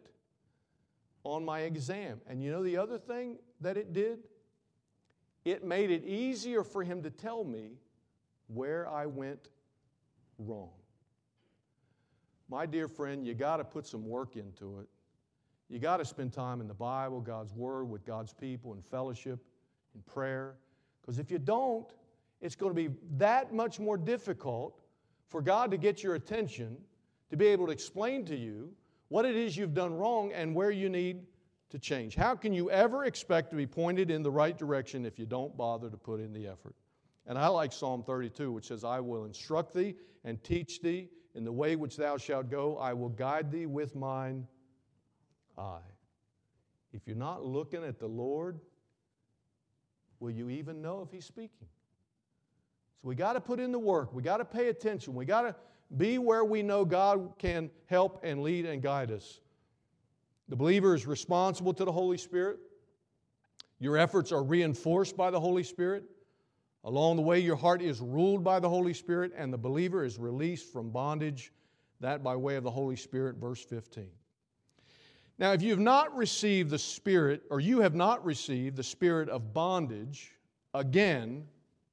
on 1.25 1.45
my 1.45 1.61
exam. 1.61 2.21
And 2.29 2.43
you 2.43 2.51
know 2.51 2.63
the 2.63 2.77
other 2.77 2.99
thing 2.99 3.39
that 3.61 3.77
it 3.77 3.93
did? 3.93 4.19
It 5.45 5.65
made 5.65 5.91
it 5.91 6.05
easier 6.05 6.63
for 6.63 6.85
him 6.85 7.03
to 7.03 7.11
tell 7.11 7.45
me 7.45 7.73
where 8.47 8.89
I 8.89 9.07
went 9.07 9.49
wrong. 10.39 10.71
My 12.49 12.67
dear 12.67 12.89
friend, 12.89 13.27
you 13.27 13.35
got 13.35 13.57
to 13.57 13.65
put 13.65 13.87
some 13.87 14.07
work 14.07 14.37
into 14.37 14.79
it. 14.81 14.89
You 15.69 15.79
got 15.79 15.97
to 15.97 16.05
spend 16.05 16.33
time 16.33 16.61
in 16.61 16.69
the 16.69 16.75
Bible, 16.75 17.21
God's 17.21 17.53
Word, 17.53 17.85
with 17.89 18.05
God's 18.05 18.33
people, 18.33 18.75
in 18.75 18.83
fellowship, 18.83 19.41
in 19.95 20.03
prayer. 20.03 20.55
Because 21.01 21.19
if 21.19 21.31
you 21.31 21.39
don't, 21.39 21.91
it's 22.41 22.55
going 22.55 22.71
to 22.71 22.75
be 22.75 22.95
that 23.17 23.53
much 23.53 23.81
more 23.81 23.97
difficult 23.97 24.84
for 25.29 25.43
God 25.43 25.71
to 25.71 25.77
get 25.77 26.03
your 26.03 26.15
attention, 26.15 26.77
to 27.31 27.37
be 27.37 27.47
able 27.47 27.67
to 27.67 27.73
explain 27.73 28.25
to 28.27 28.37
you 28.37 28.73
what 29.09 29.25
it 29.25 29.37
is 29.37 29.57
you've 29.57 29.75
done 29.75 29.95
wrong 29.95 30.33
and 30.33 30.55
where 30.55 30.71
you 30.71 30.89
need 30.89 31.23
to 31.71 31.79
change. 31.79 32.15
How 32.15 32.35
can 32.35 32.53
you 32.53 32.71
ever 32.71 33.05
expect 33.05 33.51
to 33.51 33.57
be 33.57 33.67
pointed 33.67 34.11
in 34.11 34.23
the 34.23 34.31
right 34.31 34.57
direction 34.57 35.05
if 35.05 35.19
you 35.19 35.27
don't 35.27 35.57
bother 35.57 35.91
to 35.91 35.97
put 35.97 36.21
in 36.21 36.33
the 36.33 36.47
effort? 36.47 36.75
And 37.27 37.39
I 37.39 37.49
like 37.49 37.73
Psalm 37.73 38.03
32, 38.03 38.53
which 38.53 38.69
says, 38.69 38.85
I 38.85 39.01
will 39.01 39.25
instruct 39.25 39.75
thee 39.75 39.95
and 40.25 40.43
teach 40.45 40.81
thee 40.81 41.09
in 41.35 41.45
the 41.45 41.53
way 41.53 41.77
which 41.77 41.97
thou 41.97 42.17
shalt 42.17 42.51
go, 42.51 42.79
I 42.79 42.93
will 42.93 43.09
guide 43.09 43.51
thee 43.51 43.67
with 43.67 43.97
mine 43.97 44.47
eye. 45.59 45.79
If 46.93 47.07
you're 47.07 47.17
not 47.17 47.45
looking 47.45 47.83
at 47.83 47.99
the 47.99 48.07
Lord, 48.07 48.61
will 50.21 50.31
you 50.31 50.49
even 50.49 50.81
know 50.81 51.03
if 51.03 51.11
He's 51.11 51.25
speaking? 51.25 51.67
So 53.05 53.09
we 53.09 53.15
got 53.15 53.35
to 53.35 53.41
put 53.41 53.61
in 53.61 53.71
the 53.71 53.79
work. 53.79 54.15
We 54.15 54.23
got 54.23 54.39
to 54.39 54.47
pay 54.47 54.69
attention. 54.69 55.15
We 55.15 55.27
got 55.27 55.43
to 55.43 55.55
be 55.99 56.17
where 56.17 56.43
we 56.43 56.63
know 56.63 56.87
God 56.87 57.35
can 57.39 57.71
help 57.85 58.25
and 58.25 58.43
lead 58.43 58.65
and 58.65 58.81
guide 58.81 59.11
us. 59.11 59.41
The 60.49 60.57
believer 60.57 60.95
is 60.95 61.07
responsible 61.07 61.75
to 61.75 61.85
the 61.85 61.93
Holy 61.93 62.17
Spirit. 62.17 62.61
Your 63.79 63.99
efforts 63.99 64.33
are 64.33 64.43
reinforced 64.43 65.19
by 65.19 65.31
the 65.31 65.39
Holy 65.39 65.65
Spirit. 65.65 66.05
Along 66.83 67.17
the 67.17 67.23
way, 67.23 67.41
your 67.41 67.57
heart 67.57 67.83
is 67.83 68.01
ruled 68.01 68.43
by 68.43 68.59
the 68.59 68.71
Holy 68.71 68.95
Spirit, 68.95 69.33
and 69.37 69.53
the 69.53 69.59
believer 69.59 70.03
is 70.03 70.19
released 70.19 70.73
from 70.73 70.89
bondage, 70.89 71.53
that 72.01 72.23
by 72.23 72.35
way 72.35 72.57
of 72.57 72.65
the 72.65 72.71
Holy 72.71 72.97
Spirit, 72.97 73.37
verse 73.37 73.63
15. 73.63 74.09
Now, 75.39 75.53
if 75.53 75.61
you 75.61 75.71
have 75.73 75.79
not 75.79 76.17
received 76.17 76.71
the 76.71 76.79
Spirit, 76.79 77.43
or 77.51 77.61
you 77.61 77.81
have 77.81 77.95
not 77.95 78.25
received 78.25 78.77
the 78.77 78.83
Spirit 78.83 79.29
of 79.29 79.53
bondage, 79.53 80.33
again, 80.73 81.45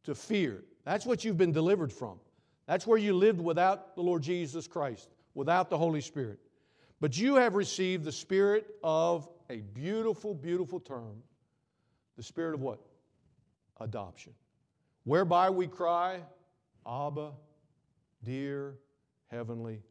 to 0.04 0.16
fear, 0.16 0.64
that's 0.84 1.06
what 1.06 1.24
you've 1.24 1.38
been 1.38 1.52
delivered 1.52 1.92
from. 1.92 2.20
That's 2.68 2.88
where 2.88 2.98
you 2.98 3.14
lived 3.14 3.42
without 3.42 3.96
the 3.96 4.02
Lord 4.02 4.24
Jesus 4.24 4.68
Christ, 4.68 5.10
without 5.34 5.70
the 5.70 5.78
Holy 5.78 6.02
Spirit. 6.02 6.40
But 7.00 7.18
you 7.18 7.36
have 7.36 7.56
received 7.56 8.04
the 8.04 8.12
Spirit 8.12 8.76
of 8.84 9.28
a 9.50 9.58
beautiful, 9.58 10.34
beautiful 10.34 10.80
term 10.80 11.24
the 12.18 12.24
Spirit 12.24 12.54
of 12.54 12.62
what? 12.62 12.80
Adoption 13.80 14.34
whereby 15.04 15.50
we 15.50 15.68
cry, 15.68 16.20
Abba, 16.88 17.32
dear 18.24 18.76
Heavenly 19.28 19.82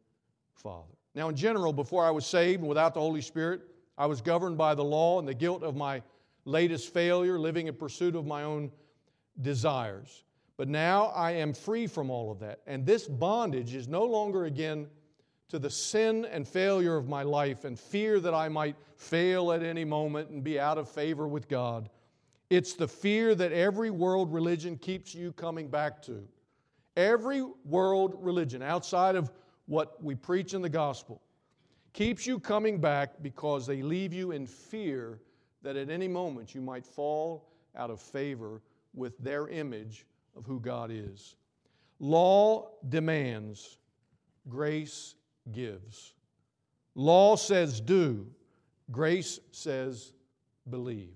Father. 0.53 0.93
Now, 1.15 1.29
in 1.29 1.35
general, 1.35 1.73
before 1.73 2.05
I 2.05 2.11
was 2.11 2.25
saved 2.25 2.61
and 2.61 2.69
without 2.69 2.93
the 2.93 3.01
Holy 3.01 3.21
Spirit, 3.21 3.61
I 3.97 4.05
was 4.05 4.21
governed 4.21 4.57
by 4.57 4.75
the 4.75 4.83
law 4.83 5.19
and 5.19 5.27
the 5.27 5.33
guilt 5.33 5.63
of 5.63 5.75
my 5.75 6.01
latest 6.45 6.93
failure, 6.93 7.37
living 7.37 7.67
in 7.67 7.75
pursuit 7.75 8.15
of 8.15 8.25
my 8.25 8.43
own 8.43 8.71
desires. 9.41 10.23
But 10.57 10.67
now 10.67 11.05
I 11.07 11.31
am 11.31 11.53
free 11.53 11.87
from 11.87 12.09
all 12.09 12.31
of 12.31 12.39
that. 12.39 12.59
And 12.67 12.85
this 12.85 13.07
bondage 13.07 13.73
is 13.73 13.87
no 13.87 14.03
longer 14.03 14.45
again 14.45 14.87
to 15.49 15.59
the 15.59 15.69
sin 15.69 16.25
and 16.25 16.47
failure 16.47 16.95
of 16.95 17.09
my 17.09 17.23
life 17.23 17.65
and 17.65 17.79
fear 17.79 18.19
that 18.19 18.33
I 18.33 18.47
might 18.47 18.75
fail 18.95 19.51
at 19.51 19.63
any 19.63 19.83
moment 19.83 20.29
and 20.29 20.43
be 20.43 20.59
out 20.59 20.77
of 20.77 20.89
favor 20.89 21.27
with 21.27 21.49
God. 21.49 21.89
It's 22.49 22.73
the 22.73 22.87
fear 22.87 23.33
that 23.35 23.51
every 23.51 23.89
world 23.89 24.31
religion 24.31 24.77
keeps 24.77 25.15
you 25.15 25.33
coming 25.33 25.67
back 25.67 26.01
to. 26.03 26.23
Every 26.95 27.43
world 27.65 28.15
religion 28.19 28.61
outside 28.61 29.15
of 29.15 29.31
what 29.67 30.01
we 30.03 30.15
preach 30.15 30.53
in 30.53 30.61
the 30.61 30.69
gospel 30.69 31.21
keeps 31.93 32.25
you 32.25 32.39
coming 32.39 32.79
back 32.79 33.21
because 33.21 33.65
they 33.65 33.81
leave 33.81 34.13
you 34.13 34.31
in 34.31 34.45
fear 34.45 35.19
that 35.63 35.75
at 35.75 35.89
any 35.89 36.07
moment 36.07 36.55
you 36.55 36.61
might 36.61 36.85
fall 36.85 37.49
out 37.75 37.89
of 37.89 38.01
favor 38.01 38.61
with 38.93 39.17
their 39.19 39.47
image 39.47 40.05
of 40.35 40.45
who 40.45 40.59
God 40.59 40.91
is. 40.91 41.35
Law 41.99 42.69
demands, 42.89 43.77
grace 44.49 45.15
gives. 45.51 46.13
Law 46.95 47.35
says 47.35 47.79
do, 47.79 48.27
grace 48.91 49.39
says 49.51 50.13
believe. 50.69 51.15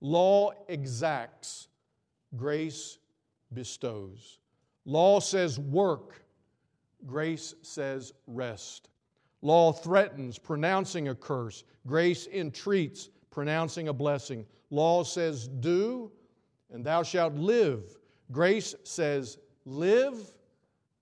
Law 0.00 0.52
exacts, 0.68 1.68
grace 2.36 2.98
bestows. 3.52 4.38
Law 4.84 5.20
says 5.20 5.58
work, 5.58 6.22
grace 7.06 7.54
says 7.62 8.12
rest. 8.26 8.88
Law 9.42 9.72
threatens, 9.72 10.38
pronouncing 10.38 11.08
a 11.08 11.14
curse. 11.14 11.64
Grace 11.86 12.26
entreats, 12.26 13.08
pronouncing 13.30 13.88
a 13.88 13.92
blessing. 13.92 14.46
Law 14.70 15.02
says 15.02 15.48
do, 15.48 16.10
and 16.72 16.84
thou 16.84 17.02
shalt 17.02 17.34
live. 17.34 17.99
Grace 18.32 18.74
says 18.84 19.38
live, 19.64 20.18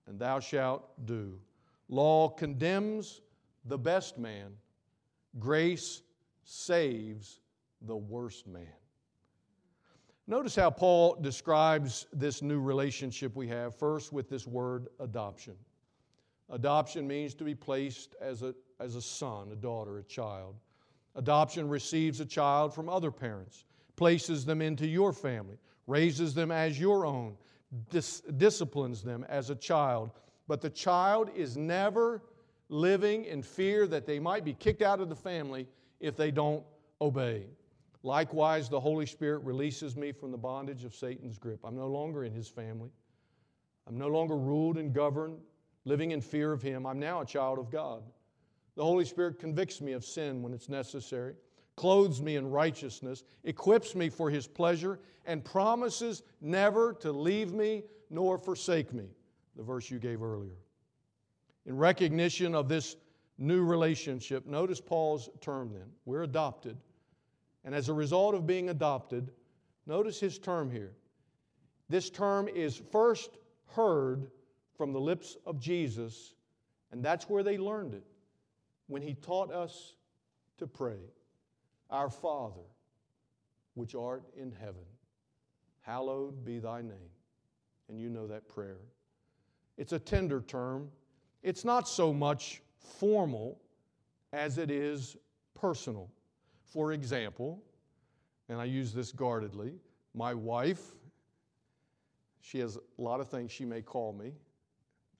and 0.07 0.19
thou 0.19 0.39
shalt 0.39 1.05
do. 1.05 1.39
Law 1.87 2.29
condemns 2.29 3.21
the 3.65 3.77
best 3.77 4.17
man. 4.17 4.51
Grace 5.37 6.01
saves 6.43 7.39
the 7.81 7.95
worst 7.95 8.47
man. 8.47 8.67
Notice 10.27 10.55
how 10.55 10.69
Paul 10.69 11.15
describes 11.21 12.05
this 12.13 12.41
new 12.41 12.59
relationship 12.59 13.35
we 13.35 13.47
have, 13.47 13.75
first 13.75 14.13
with 14.13 14.29
this 14.29 14.45
word 14.45 14.87
adoption. 14.99 15.55
Adoption 16.51 17.07
means 17.07 17.33
to 17.35 17.43
be 17.43 17.55
placed 17.55 18.15
as 18.21 18.43
a, 18.43 18.53
as 18.79 18.95
a 18.95 19.01
son, 19.01 19.49
a 19.51 19.55
daughter, 19.55 19.97
a 19.97 20.03
child. 20.03 20.55
Adoption 21.15 21.67
receives 21.67 22.19
a 22.19 22.25
child 22.25 22.73
from 22.73 22.89
other 22.89 23.11
parents, 23.11 23.65
places 23.95 24.45
them 24.45 24.61
into 24.61 24.87
your 24.87 25.13
family, 25.13 25.57
raises 25.89 26.33
them 26.33 26.51
as 26.51 26.79
your 26.79 27.05
own, 27.05 27.35
dis- 27.89 28.21
disciplines 28.37 29.01
them 29.01 29.25
as 29.27 29.49
a 29.49 29.55
child. 29.55 30.11
But 30.47 30.61
the 30.61 30.69
child 30.69 31.29
is 31.35 31.57
never 31.57 32.21
living 32.69 33.25
in 33.25 33.41
fear 33.41 33.87
that 33.87 34.05
they 34.05 34.19
might 34.19 34.45
be 34.45 34.53
kicked 34.53 34.81
out 34.81 34.99
of 34.99 35.09
the 35.09 35.15
family 35.15 35.67
if 35.99 36.15
they 36.15 36.31
don't 36.31 36.63
obey. 37.01 37.47
Likewise, 38.03 38.69
the 38.69 38.79
Holy 38.79 39.05
Spirit 39.05 39.43
releases 39.43 39.97
me 39.97 40.11
from 40.11 40.31
the 40.31 40.37
bondage 40.37 40.85
of 40.85 40.95
Satan's 40.95 41.37
grip. 41.37 41.59
I'm 41.63 41.75
no 41.75 41.87
longer 41.87 42.23
in 42.23 42.31
his 42.31 42.47
family. 42.47 42.91
I'm 43.87 43.97
no 43.97 44.07
longer 44.07 44.37
ruled 44.37 44.77
and 44.77 44.93
governed, 44.93 45.39
living 45.83 46.11
in 46.11 46.21
fear 46.21 46.53
of 46.53 46.61
him. 46.61 46.85
I'm 46.85 46.99
now 46.99 47.21
a 47.21 47.25
child 47.25 47.57
of 47.59 47.71
God. 47.71 48.03
The 48.75 48.83
Holy 48.83 49.03
Spirit 49.03 49.39
convicts 49.39 49.81
me 49.81 49.93
of 49.93 50.05
sin 50.05 50.41
when 50.41 50.53
it's 50.53 50.69
necessary, 50.69 51.33
clothes 51.79 52.21
me 52.21 52.35
in 52.35 52.51
righteousness, 52.51 53.23
equips 53.45 53.95
me 53.95 54.09
for 54.09 54.29
his 54.29 54.45
pleasure, 54.45 54.99
and 55.25 55.45
promises 55.45 56.23
never 56.41 56.91
to 56.91 57.09
leave 57.09 57.53
me 57.53 57.83
nor 58.09 58.37
forsake 58.37 58.93
me. 58.93 59.05
The 59.55 59.63
verse 59.63 59.89
you 59.89 59.97
gave 59.97 60.21
earlier. 60.21 60.57
In 61.65 61.77
recognition 61.77 62.53
of 62.53 62.67
this 62.67 62.97
new 63.37 63.63
relationship, 63.63 64.45
notice 64.45 64.81
Paul's 64.81 65.29
term 65.39 65.71
then. 65.71 65.85
We're 66.03 66.23
adopted. 66.23 66.75
And 67.63 67.73
as 67.73 67.87
a 67.87 67.93
result 67.93 68.35
of 68.35 68.45
being 68.45 68.69
adopted, 68.69 69.31
notice 69.87 70.19
his 70.19 70.37
term 70.37 70.69
here. 70.69 70.91
This 71.87 72.09
term 72.09 72.49
is 72.49 72.81
first 72.91 73.37
heard 73.67 74.31
from 74.75 74.91
the 74.91 74.99
lips 74.99 75.37
of 75.45 75.61
Jesus, 75.61 76.33
and 76.91 77.01
that's 77.01 77.29
where 77.29 77.41
they 77.41 77.57
learned 77.57 77.93
it 77.93 78.03
when 78.87 79.01
he 79.01 79.13
taught 79.13 79.53
us 79.53 79.93
to 80.57 80.67
pray 80.67 80.99
Our 81.89 82.09
Father, 82.09 82.61
which 83.73 83.95
art 83.95 84.23
in 84.37 84.51
heaven, 84.51 84.85
hallowed 85.81 86.43
be 86.45 86.59
thy 86.59 86.81
name. 86.81 87.11
And 87.89 87.99
you 87.99 88.09
know 88.09 88.27
that 88.27 88.47
prayer. 88.47 88.77
It's 89.77 89.93
a 89.93 89.99
tender 89.99 90.41
term, 90.41 90.89
it's 91.41 91.63
not 91.65 91.87
so 91.87 92.13
much 92.13 92.61
formal 92.77 93.59
as 94.33 94.57
it 94.57 94.69
is 94.69 95.15
personal. 95.55 96.09
For 96.63 96.91
example, 96.91 97.63
and 98.49 98.59
I 98.59 98.65
use 98.65 98.93
this 98.93 99.11
guardedly, 99.11 99.73
my 100.13 100.33
wife, 100.33 100.81
she 102.41 102.59
has 102.59 102.77
a 102.77 103.01
lot 103.01 103.19
of 103.19 103.29
things 103.29 103.51
she 103.51 103.65
may 103.65 103.81
call 103.81 104.13
me. 104.13 104.33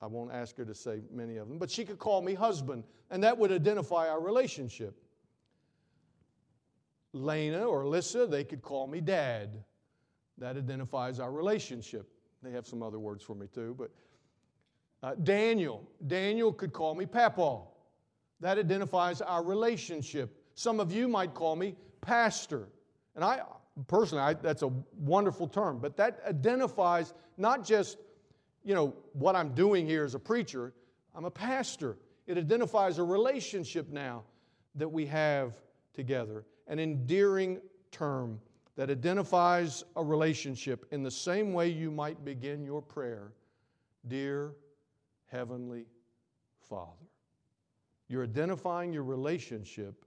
I 0.01 0.07
won't 0.07 0.31
ask 0.31 0.57
her 0.57 0.65
to 0.65 0.73
say 0.73 1.01
many 1.11 1.37
of 1.37 1.47
them, 1.47 1.57
but 1.57 1.69
she 1.69 1.85
could 1.85 1.99
call 1.99 2.21
me 2.21 2.33
husband, 2.33 2.83
and 3.11 3.23
that 3.23 3.37
would 3.37 3.51
identify 3.51 4.07
our 4.07 4.21
relationship. 4.21 4.95
Lena 7.13 7.63
or 7.63 7.83
Alyssa, 7.83 8.29
they 8.29 8.43
could 8.43 8.61
call 8.61 8.87
me 8.87 9.01
dad. 9.01 9.63
That 10.37 10.57
identifies 10.57 11.19
our 11.19 11.31
relationship. 11.31 12.09
They 12.41 12.51
have 12.51 12.65
some 12.67 12.81
other 12.81 12.99
words 12.99 13.23
for 13.23 13.35
me 13.35 13.47
too, 13.47 13.75
but 13.77 13.91
uh, 15.01 15.15
Daniel, 15.23 15.89
Daniel 16.07 16.53
could 16.53 16.73
call 16.73 16.95
me 16.95 17.05
Papa. 17.05 17.61
That 18.39 18.57
identifies 18.57 19.21
our 19.21 19.43
relationship. 19.43 20.35
Some 20.55 20.79
of 20.79 20.91
you 20.91 21.07
might 21.07 21.33
call 21.33 21.55
me 21.55 21.75
pastor. 22.01 22.67
And 23.15 23.23
I, 23.23 23.41
personally, 23.87 24.23
I, 24.23 24.33
that's 24.33 24.61
a 24.61 24.71
wonderful 24.97 25.47
term, 25.47 25.79
but 25.79 25.97
that 25.97 26.21
identifies 26.27 27.13
not 27.37 27.65
just, 27.65 27.97
you 28.63 28.75
know, 28.75 28.93
what 29.13 29.35
I'm 29.35 29.53
doing 29.53 29.85
here 29.85 30.03
as 30.03 30.15
a 30.15 30.19
preacher, 30.19 30.73
I'm 31.15 31.25
a 31.25 31.31
pastor. 31.31 31.97
It 32.27 32.37
identifies 32.37 32.97
a 32.99 33.03
relationship 33.03 33.89
now 33.89 34.23
that 34.75 34.87
we 34.87 35.05
have 35.07 35.53
together, 35.93 36.45
an 36.69 36.79
endearing 36.79 37.59
term 37.91 38.39
that 38.77 38.89
identifies 38.89 39.83
a 39.97 40.03
relationship 40.03 40.85
in 40.91 41.03
the 41.03 41.11
same 41.11 41.51
way 41.51 41.67
you 41.67 41.91
might 41.91 42.23
begin 42.23 42.63
your 42.63 42.81
prayer 42.81 43.33
Dear 44.07 44.53
Heavenly 45.25 45.85
Father. 46.69 46.93
You're 48.07 48.23
identifying 48.23 48.93
your 48.93 49.03
relationship 49.03 50.05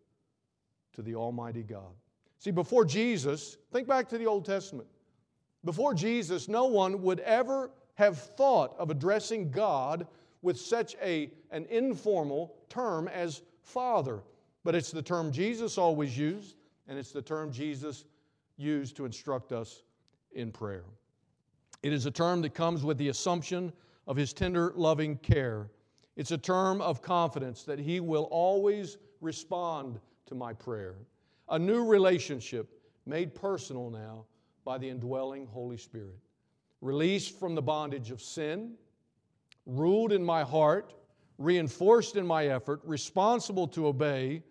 to 0.95 1.03
the 1.03 1.15
Almighty 1.15 1.63
God. 1.63 1.93
See, 2.39 2.51
before 2.51 2.85
Jesus, 2.85 3.59
think 3.73 3.87
back 3.87 4.09
to 4.09 4.19
the 4.19 4.27
Old 4.27 4.45
Testament. 4.45 4.89
Before 5.65 5.95
Jesus, 5.95 6.49
no 6.49 6.65
one 6.65 7.03
would 7.03 7.21
ever 7.21 7.71
have 7.95 8.19
thought 8.19 8.75
of 8.79 8.91
addressing 8.91 9.51
God 9.51 10.07
with 10.41 10.59
such 10.59 10.97
a, 11.01 11.31
an 11.51 11.67
informal 11.71 12.57
term 12.69 13.07
as 13.07 13.43
Father. 13.63 14.23
But 14.65 14.75
it's 14.75 14.91
the 14.91 15.03
term 15.03 15.33
Jesus 15.33 15.79
always 15.79 16.17
used, 16.17 16.57
and 16.89 16.99
it's 16.99 17.13
the 17.13 17.23
term 17.23 17.53
Jesus 17.53 18.05
used 18.57 18.97
to 18.97 19.05
instruct 19.05 19.53
us 19.53 19.83
in 20.33 20.53
prayer. 20.53 20.85
It 21.83 21.93
is 21.93 22.07
a 22.07 22.11
term 22.11 22.43
that 22.43 22.55
comes 22.55 22.85
with 22.85 22.99
the 22.99 23.09
assumption 23.09 23.73
of 24.07 24.17
His 24.17 24.33
tender, 24.33 24.73
loving 24.77 25.17
care. 25.17 25.69
It's 26.17 26.31
a 26.31 26.39
term 26.39 26.81
of 26.81 27.03
confidence 27.03 27.65
that 27.65 27.79
He 27.79 28.01
will 28.01 28.29
always 28.31 28.99
respond 29.21 29.99
to 30.27 30.35
my 30.35 30.53
prayer. 30.53 30.97
A 31.49 31.59
new 31.59 31.85
relationship 31.85 32.69
made 33.07 33.35
personal 33.35 33.91
now 33.91 34.25
by 34.65 34.79
the 34.79 34.89
indwelling 34.89 35.47
Holy 35.47 35.77
Spirit. 35.77 36.17
Released 36.81 37.39
from 37.39 37.55
the 37.55 37.63
bondage 37.63 38.11
of 38.11 38.21
sin, 38.21 38.75
ruled 39.67 40.13
in 40.13 40.23
my 40.23 40.43
heart, 40.43 40.95
reinforced 41.39 42.17
in 42.17 42.27
my 42.27 42.47
effort, 42.47 42.81
responsible 42.85 43.67
to 43.69 43.87
obey, 43.87 44.43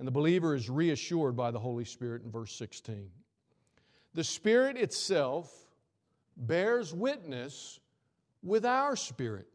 and 0.00 0.06
the 0.06 0.12
believer 0.12 0.54
is 0.54 0.70
reassured 0.70 1.36
by 1.36 1.50
the 1.50 1.58
Holy 1.58 1.84
Spirit 1.84 2.22
in 2.24 2.30
verse 2.30 2.56
16. 2.56 3.10
The 4.14 4.24
Spirit 4.24 4.78
itself 4.78 5.52
bears 6.38 6.94
witness 6.94 7.78
with 8.42 8.64
our 8.64 8.96
spirit 8.96 9.46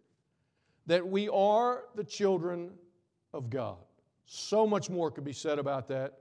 that 0.85 1.05
we 1.05 1.27
are 1.29 1.85
the 1.95 2.03
children 2.03 2.69
of 3.33 3.49
God. 3.49 3.77
So 4.27 4.67
much 4.67 4.87
more 4.87 5.09
could 5.09 5.23
be 5.23 5.33
said 5.33 5.57
about 5.57 5.87
that. 5.87 6.19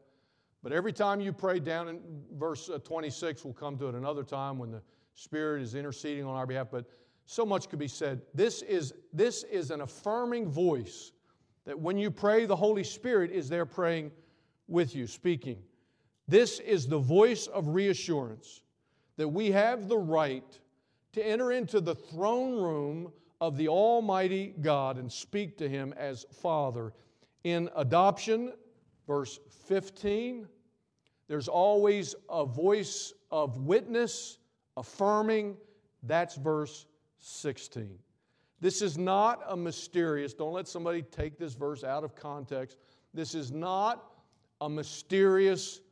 But 0.62 0.72
every 0.72 0.94
time 0.94 1.20
you 1.20 1.30
pray 1.30 1.60
down 1.60 1.88
in 1.88 2.00
verse 2.32 2.70
uh, 2.70 2.78
26, 2.78 3.44
we'll 3.44 3.52
come 3.52 3.76
to 3.76 3.88
it 3.88 3.94
another 3.94 4.24
time 4.24 4.58
when 4.58 4.70
the 4.70 4.80
Spirit 5.12 5.60
is 5.60 5.74
interceding 5.74 6.24
on 6.24 6.34
our 6.34 6.46
behalf. 6.46 6.68
But 6.70 6.86
so 7.26 7.44
much 7.44 7.68
could 7.68 7.78
be 7.78 7.88
said. 7.88 8.22
This 8.32 8.62
is, 8.62 8.94
this 9.12 9.44
is 9.44 9.70
an 9.70 9.82
affirming 9.82 10.48
voice 10.48 11.12
that 11.64 11.78
when 11.78 11.98
you 11.98 12.10
pray, 12.10 12.46
the 12.46 12.56
Holy 12.56 12.84
Spirit 12.84 13.30
is 13.30 13.48
there 13.48 13.66
praying 13.66 14.10
with 14.68 14.94
you, 14.94 15.06
speaking. 15.06 15.58
This 16.26 16.58
is 16.60 16.86
the 16.86 16.98
voice 16.98 17.46
of 17.46 17.68
reassurance 17.68 18.62
that 19.16 19.28
we 19.28 19.50
have 19.50 19.88
the 19.88 19.98
right 19.98 20.58
to 21.12 21.26
enter 21.26 21.52
into 21.52 21.80
the 21.80 21.94
throne 21.94 22.60
room 22.60 23.12
of 23.40 23.56
the 23.56 23.68
Almighty 23.68 24.54
God 24.60 24.98
and 24.98 25.10
speak 25.10 25.58
to 25.58 25.68
Him 25.68 25.94
as 25.96 26.24
Father. 26.42 26.92
In 27.44 27.68
adoption, 27.76 28.52
verse 29.06 29.38
15, 29.66 30.48
there's 31.28 31.48
always 31.48 32.14
a 32.30 32.44
voice 32.44 33.12
of 33.30 33.58
witness 33.58 34.38
affirming. 34.76 35.56
That's 36.02 36.36
verse 36.36 36.86
16. 37.18 37.98
This 38.64 38.80
is 38.80 38.96
not 38.96 39.42
a 39.46 39.54
mysterious, 39.54 40.32
don't 40.32 40.54
let 40.54 40.66
somebody 40.66 41.02
take 41.02 41.36
this 41.36 41.52
verse 41.52 41.84
out 41.84 42.02
of 42.02 42.14
context. 42.14 42.78
This 43.12 43.34
is 43.34 43.52
not 43.52 44.02
a 44.62 44.70
mysterious 44.70 45.82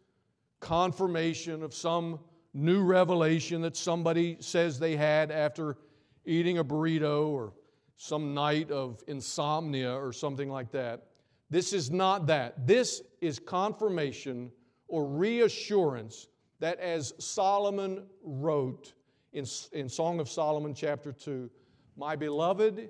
confirmation 0.59 1.63
of 1.63 1.75
some 1.75 2.19
new 2.55 2.83
revelation 2.83 3.61
that 3.61 3.77
somebody 3.77 4.39
says 4.41 4.79
they 4.79 4.97
had 4.97 5.31
after 5.31 5.77
eating 6.25 6.57
a 6.57 6.65
burrito 6.65 7.27
or 7.27 7.53
some 7.99 8.33
night 8.33 8.71
of 8.71 9.03
insomnia 9.07 9.93
or 9.93 10.11
something 10.11 10.49
like 10.49 10.73
that. 10.73 11.09
This 11.51 11.75
is 11.75 11.91
not 11.91 12.27
that. 12.29 12.67
This 12.67 13.03
is 13.21 13.39
confirmation 13.39 14.51
or 14.89 15.07
reassurance 15.07 16.29
that 16.61 16.81
as 16.81 17.13
Solomon 17.19 18.07
wrote 18.25 18.95
in, 19.35 19.45
in 19.73 19.91
Song 19.91 20.21
of 20.21 20.31
Solomon, 20.31 20.73
chapter 20.73 21.13
2, 21.13 21.51
My 21.97 22.17
beloved 22.17 22.89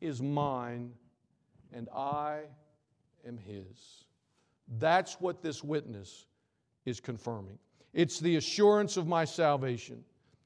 is 0.00 0.20
mine, 0.20 0.92
and 1.72 1.88
I 1.94 2.40
am 3.26 3.38
his. 3.38 4.04
That's 4.78 5.20
what 5.20 5.42
this 5.42 5.62
witness 5.62 6.26
is 6.84 7.00
confirming. 7.00 7.58
It's 7.92 8.20
the 8.20 8.36
assurance 8.36 8.96
of 8.96 9.06
my 9.06 9.24
salvation. 9.24 10.04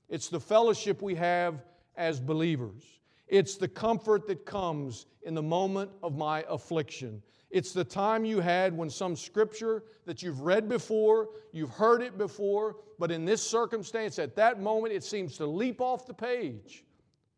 It's 0.08 0.28
the 0.28 0.40
fellowship 0.40 1.02
we 1.02 1.14
have 1.14 1.62
as 1.96 2.20
believers. 2.20 2.82
It's 3.28 3.56
the 3.56 3.68
comfort 3.68 4.26
that 4.26 4.44
comes 4.44 5.06
in 5.22 5.34
the 5.34 5.42
moment 5.42 5.90
of 6.02 6.16
my 6.16 6.44
affliction. 6.48 7.22
It's 7.50 7.72
the 7.72 7.84
time 7.84 8.24
you 8.24 8.40
had 8.40 8.76
when 8.76 8.90
some 8.90 9.16
scripture 9.16 9.84
that 10.06 10.22
you've 10.22 10.40
read 10.40 10.68
before, 10.68 11.28
you've 11.52 11.70
heard 11.70 12.02
it 12.02 12.18
before, 12.18 12.76
but 12.98 13.10
in 13.10 13.24
this 13.24 13.42
circumstance, 13.42 14.18
at 14.18 14.36
that 14.36 14.60
moment, 14.60 14.92
it 14.92 15.04
seems 15.04 15.36
to 15.38 15.46
leap 15.46 15.80
off 15.80 16.06
the 16.06 16.14
page. 16.14 16.84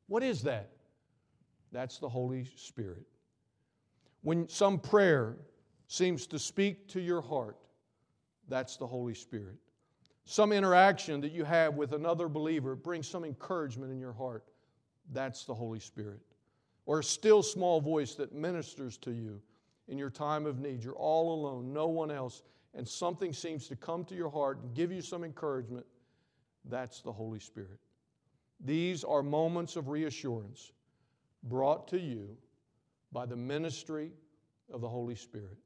What 0.06 0.22
is 0.22 0.42
that? 0.42 0.70
That's 1.72 1.98
the 1.98 2.08
Holy 2.08 2.46
Spirit. 2.56 3.06
When 4.22 4.48
some 4.48 4.78
prayer 4.78 5.36
seems 5.88 6.26
to 6.28 6.38
speak 6.38 6.88
to 6.88 7.00
your 7.00 7.20
heart, 7.20 7.56
that's 8.48 8.76
the 8.76 8.86
Holy 8.86 9.14
Spirit. 9.14 9.56
Some 10.24 10.52
interaction 10.52 11.20
that 11.20 11.32
you 11.32 11.44
have 11.44 11.74
with 11.74 11.92
another 11.92 12.28
believer 12.28 12.74
brings 12.74 13.06
some 13.06 13.24
encouragement 13.24 13.92
in 13.92 14.00
your 14.00 14.12
heart, 14.12 14.44
that's 15.12 15.44
the 15.44 15.54
Holy 15.54 15.78
Spirit. 15.78 16.20
Or 16.86 17.00
a 17.00 17.04
still 17.04 17.42
small 17.42 17.80
voice 17.80 18.14
that 18.14 18.32
ministers 18.32 18.96
to 18.98 19.12
you 19.12 19.40
in 19.88 19.98
your 19.98 20.10
time 20.10 20.46
of 20.46 20.58
need. 20.58 20.82
You're 20.82 20.94
all 20.94 21.34
alone, 21.34 21.72
no 21.72 21.86
one 21.86 22.10
else, 22.10 22.42
and 22.74 22.86
something 22.86 23.32
seems 23.32 23.68
to 23.68 23.76
come 23.76 24.04
to 24.04 24.14
your 24.14 24.30
heart 24.30 24.58
and 24.62 24.74
give 24.74 24.90
you 24.90 25.00
some 25.00 25.24
encouragement. 25.24 25.86
That's 26.64 27.00
the 27.00 27.12
Holy 27.12 27.38
Spirit. 27.40 27.78
These 28.64 29.04
are 29.04 29.22
moments 29.22 29.76
of 29.76 29.88
reassurance 29.88 30.72
brought 31.42 31.88
to 31.88 31.98
you 31.98 32.36
by 33.12 33.26
the 33.26 33.36
ministry 33.36 34.12
of 34.72 34.80
the 34.80 34.88
Holy 34.88 35.14
Spirit. 35.14 35.58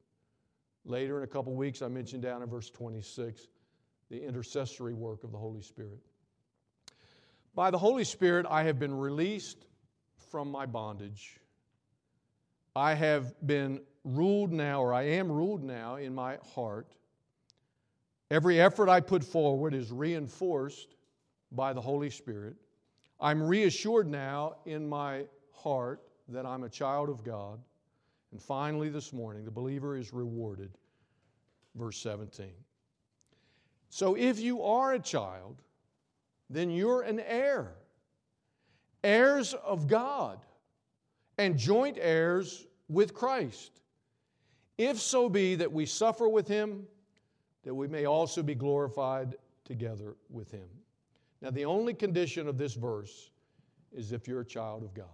Later 0.84 1.18
in 1.18 1.24
a 1.24 1.26
couple 1.26 1.54
weeks, 1.54 1.82
I 1.82 1.88
mentioned 1.88 2.22
down 2.22 2.42
in 2.42 2.48
verse 2.48 2.70
26 2.70 3.48
the 4.10 4.22
intercessory 4.22 4.94
work 4.94 5.24
of 5.24 5.32
the 5.32 5.38
Holy 5.38 5.62
Spirit. 5.62 6.00
By 7.54 7.70
the 7.70 7.78
Holy 7.78 8.04
Spirit, 8.04 8.46
I 8.48 8.64
have 8.64 8.78
been 8.78 8.94
released 8.94 9.66
from 10.30 10.50
my 10.50 10.66
bondage. 10.66 11.38
I 12.74 12.94
have 12.94 13.34
been 13.46 13.80
ruled 14.04 14.52
now, 14.52 14.82
or 14.82 14.94
I 14.94 15.02
am 15.02 15.30
ruled 15.30 15.62
now 15.62 15.96
in 15.96 16.14
my 16.14 16.38
heart. 16.54 16.94
Every 18.30 18.60
effort 18.60 18.88
I 18.88 19.00
put 19.00 19.24
forward 19.24 19.74
is 19.74 19.90
reinforced 19.90 20.94
by 21.50 21.72
the 21.72 21.80
Holy 21.80 22.10
Spirit. 22.10 22.56
I'm 23.20 23.42
reassured 23.42 24.08
now 24.08 24.56
in 24.64 24.88
my 24.88 25.24
heart 25.52 26.02
that 26.28 26.46
I'm 26.46 26.64
a 26.64 26.68
child 26.68 27.08
of 27.08 27.22
God. 27.24 27.60
And 28.32 28.40
finally, 28.40 28.88
this 28.88 29.12
morning, 29.12 29.44
the 29.44 29.50
believer 29.50 29.96
is 29.96 30.12
rewarded. 30.12 30.70
Verse 31.74 31.98
17. 31.98 32.50
So 33.88 34.14
if 34.14 34.38
you 34.38 34.62
are 34.62 34.94
a 34.94 34.98
child, 34.98 35.56
then 36.48 36.70
you're 36.70 37.02
an 37.02 37.20
heir, 37.20 37.74
heirs 39.02 39.54
of 39.54 39.86
God, 39.86 40.38
and 41.38 41.58
joint 41.58 41.98
heirs 42.00 42.66
with 42.88 43.14
Christ 43.14 43.80
if 44.80 44.98
so 44.98 45.28
be 45.28 45.56
that 45.56 45.70
we 45.70 45.84
suffer 45.84 46.26
with 46.26 46.48
him, 46.48 46.86
that 47.64 47.74
we 47.74 47.86
may 47.86 48.06
also 48.06 48.42
be 48.42 48.54
glorified 48.54 49.34
together 49.62 50.16
with 50.30 50.50
him. 50.50 50.66
Now, 51.42 51.50
the 51.50 51.64
only 51.64 51.94
condition 51.94 52.48
of 52.48 52.58
this 52.58 52.74
verse 52.74 53.30
is 53.92 54.12
if 54.12 54.28
you're 54.28 54.40
a 54.40 54.46
child 54.46 54.82
of 54.82 54.94
God. 54.94 55.06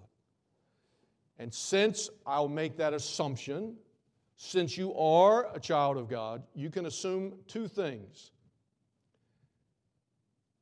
And 1.39 1.53
since 1.53 2.09
I'll 2.27 2.49
make 2.49 2.77
that 2.79 2.95
assumption, 2.95 3.77
since 4.37 4.77
you 4.77 4.95
are 4.95 5.55
a 5.55 5.61
child 5.61 5.97
of 5.97 6.09
God, 6.09 6.43
you 6.55 6.71
can 6.71 6.87
assume 6.87 7.35
two 7.47 7.69
things. 7.69 8.33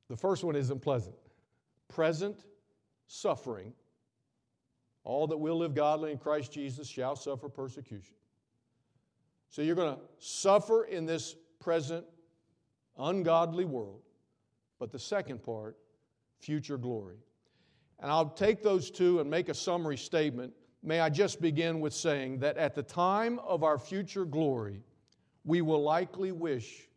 The 0.09 0.17
first 0.17 0.45
one 0.45 0.57
isn't 0.57 0.81
pleasant 0.81 1.17
present 1.89 2.45
suffering. 3.07 3.73
All 5.05 5.27
that 5.29 5.37
will 5.37 5.59
live 5.59 5.75
godly 5.75 6.11
in 6.13 6.19
Christ 6.19 6.51
Jesus 6.51 6.89
shall 6.89 7.15
suffer 7.15 7.49
persecution. 7.49 8.17
So 9.51 9.63
you're 9.63 9.77
going 9.77 9.95
to 9.95 10.01
suffer 10.19 10.85
in 10.85 11.07
this 11.07 11.37
present 11.61 12.05
ungodly 12.99 13.65
world. 13.65 14.01
But 14.79 14.91
the 14.91 14.99
second 14.99 15.43
part, 15.43 15.77
future 16.41 16.79
glory. 16.79 17.17
And 18.01 18.11
I'll 18.11 18.29
take 18.29 18.63
those 18.63 18.91
two 18.91 19.21
and 19.21 19.31
make 19.31 19.49
a 19.49 19.55
summary 19.55 19.97
statement. 19.97 20.53
May 20.83 21.01
I 21.01 21.09
just 21.09 21.41
begin 21.41 21.81
with 21.81 21.95
saying 21.95 22.41
that 22.41 22.57
at 22.57 22.75
the 22.75 22.83
time 22.83 23.39
of 23.39 23.63
our 23.63 23.79
future 23.79 24.25
glory, 24.25 24.83
we 25.45 25.63
will 25.63 25.83
likely 25.83 26.33
wish 26.33 26.89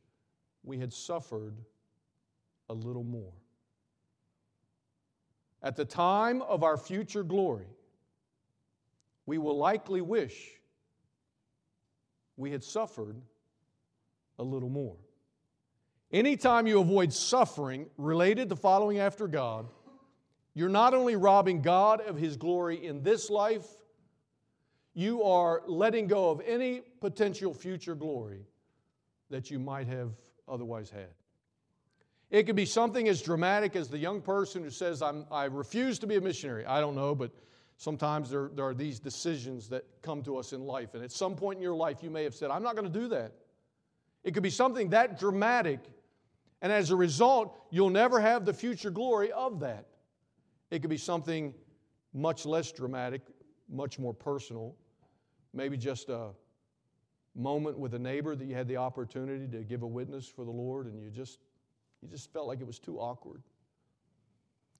we 0.63 0.77
had 0.77 0.91
suffered 0.91 1.55
a 2.69 2.73
little 2.73 3.03
more. 3.03 3.33
At 5.63 5.75
the 5.75 5.85
time 5.85 6.41
of 6.41 6.63
our 6.63 6.77
future 6.77 7.23
glory, 7.23 7.67
we 9.25 9.37
will 9.37 9.57
likely 9.57 10.01
wish 10.01 10.61
we 12.35 12.51
had 12.51 12.63
suffered 12.63 13.17
a 14.39 14.43
little 14.43 14.69
more. 14.69 14.95
Anytime 16.11 16.67
you 16.67 16.79
avoid 16.79 17.11
suffering 17.11 17.87
related 17.97 18.49
to 18.49 18.55
following 18.55 18.99
after 18.99 19.27
God, 19.27 19.67
you're 20.53 20.69
not 20.69 20.93
only 20.93 21.15
robbing 21.15 21.61
God 21.61 22.01
of 22.01 22.17
His 22.17 22.37
glory 22.37 22.85
in 22.85 23.03
this 23.03 23.29
life, 23.29 23.65
you 24.93 25.23
are 25.23 25.61
letting 25.67 26.07
go 26.07 26.29
of 26.29 26.41
any 26.45 26.81
potential 27.01 27.53
future 27.53 27.95
glory 27.95 28.45
that 29.29 29.51
you 29.51 29.59
might 29.59 29.87
have 29.87 30.11
otherwise 30.47 30.89
had. 30.89 31.09
It 32.29 32.43
could 32.43 32.55
be 32.55 32.65
something 32.65 33.07
as 33.07 33.21
dramatic 33.21 33.75
as 33.75 33.89
the 33.89 33.97
young 33.97 34.21
person 34.21 34.63
who 34.63 34.69
says, 34.69 35.01
i 35.01 35.45
refuse 35.45 35.99
to 35.99 36.07
be 36.07 36.15
a 36.15 36.21
missionary. 36.21 36.65
I 36.65 36.79
don't 36.79 36.95
know, 36.95 37.15
but 37.15 37.31
Sometimes 37.77 38.31
there, 38.31 38.49
there 38.53 38.65
are 38.65 38.73
these 38.73 38.99
decisions 38.99 39.69
that 39.69 39.85
come 40.01 40.23
to 40.23 40.37
us 40.37 40.51
in 40.51 40.61
life, 40.61 40.95
and 40.95 41.03
at 41.03 41.11
some 41.11 41.35
point 41.35 41.57
in 41.57 41.63
your 41.63 41.75
life, 41.75 42.01
you 42.01 42.09
may 42.09 42.23
have 42.23 42.33
said, 42.33 42.49
I'm 42.49 42.63
not 42.63 42.75
going 42.75 42.91
to 42.91 42.99
do 42.99 43.07
that. 43.09 43.33
It 44.23 44.33
could 44.33 44.41
be 44.41 44.49
something 44.49 44.89
that 44.89 45.19
dramatic, 45.19 45.79
and 46.61 46.71
as 46.71 46.91
a 46.91 46.95
result, 46.95 47.57
you'll 47.69 47.89
never 47.89 48.19
have 48.19 48.45
the 48.45 48.53
future 48.53 48.89
glory 48.89 49.31
of 49.31 49.59
that. 49.59 49.85
It 50.71 50.79
could 50.79 50.89
be 50.89 50.97
something 50.97 51.53
much 52.13 52.45
less 52.45 52.71
dramatic, 52.71 53.21
much 53.69 53.99
more 53.99 54.13
personal, 54.13 54.75
maybe 55.53 55.77
just 55.77 56.09
a 56.09 56.29
moment 57.35 57.77
with 57.77 57.93
a 57.93 57.99
neighbor 57.99 58.35
that 58.35 58.45
you 58.45 58.55
had 58.55 58.67
the 58.67 58.77
opportunity 58.77 59.47
to 59.47 59.63
give 59.63 59.83
a 59.83 59.87
witness 59.87 60.27
for 60.27 60.43
the 60.43 60.51
Lord, 60.51 60.87
and 60.87 61.01
you 61.01 61.09
just, 61.09 61.39
you 62.01 62.07
just 62.07 62.33
felt 62.33 62.47
like 62.47 62.59
it 62.59 62.67
was 62.67 62.79
too 62.79 62.97
awkward. 62.97 63.43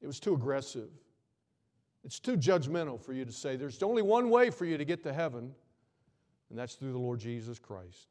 It 0.02 0.08
was 0.08 0.20
too 0.20 0.34
aggressive. 0.34 0.90
It's 2.04 2.20
too 2.20 2.38
judgmental 2.38 3.00
for 3.00 3.14
you 3.14 3.26
to 3.26 3.32
say 3.32 3.56
there's 3.56 3.82
only 3.84 4.02
one 4.02 4.30
way 4.30 4.50
for 4.50 4.66
you 4.66 4.78
to 4.78 4.86
get 4.86 5.04
to 5.04 5.14
heaven, 5.14 5.54
and 6.50 6.58
that's 6.58 6.76
through 6.76 6.94
the 6.94 7.00
Lord 7.00 7.20
Jesus 7.20 7.60
Christ. 7.60 8.08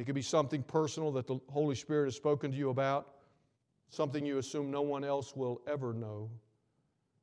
It 0.00 0.04
could 0.06 0.14
be 0.14 0.22
something 0.22 0.62
personal 0.62 1.12
that 1.12 1.26
the 1.26 1.38
Holy 1.50 1.74
Spirit 1.74 2.06
has 2.06 2.16
spoken 2.16 2.50
to 2.50 2.56
you 2.56 2.70
about, 2.70 3.08
something 3.90 4.24
you 4.24 4.38
assume 4.38 4.70
no 4.70 4.80
one 4.80 5.04
else 5.04 5.36
will 5.36 5.60
ever 5.68 5.92
know. 5.92 6.30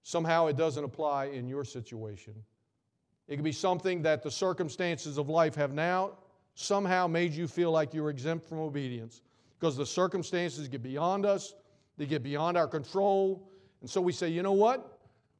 Somehow 0.04 0.46
it 0.46 0.58
doesn't 0.58 0.84
apply 0.84 1.26
in 1.26 1.48
your 1.48 1.64
situation. 1.64 2.36
It 3.28 3.36
could 3.36 3.44
be 3.44 3.52
something 3.52 4.04
that 4.04 4.22
the 4.22 4.30
circumstances 4.30 5.18
of 5.18 5.28
life 5.28 5.56
have 5.56 5.74
now 5.74 6.20
somehow 6.54 7.08
made 7.08 7.34
you 7.34 7.48
feel 7.48 7.72
like 7.72 7.96
you're 7.96 8.12
exempt 8.12 8.48
from 8.48 8.60
obedience 8.60 9.24
because 9.60 9.76
the 9.76 9.86
circumstances 9.86 10.68
get 10.68 10.84
beyond 10.84 11.26
us, 11.26 11.56
they 11.98 12.06
get 12.06 12.22
beyond 12.22 12.58
our 12.58 12.68
control. 12.68 13.50
And 13.82 13.90
so 13.90 14.02
we 14.02 14.12
say, 14.12 14.30
you 14.30 14.44
know 14.44 14.54
what? 14.54 14.98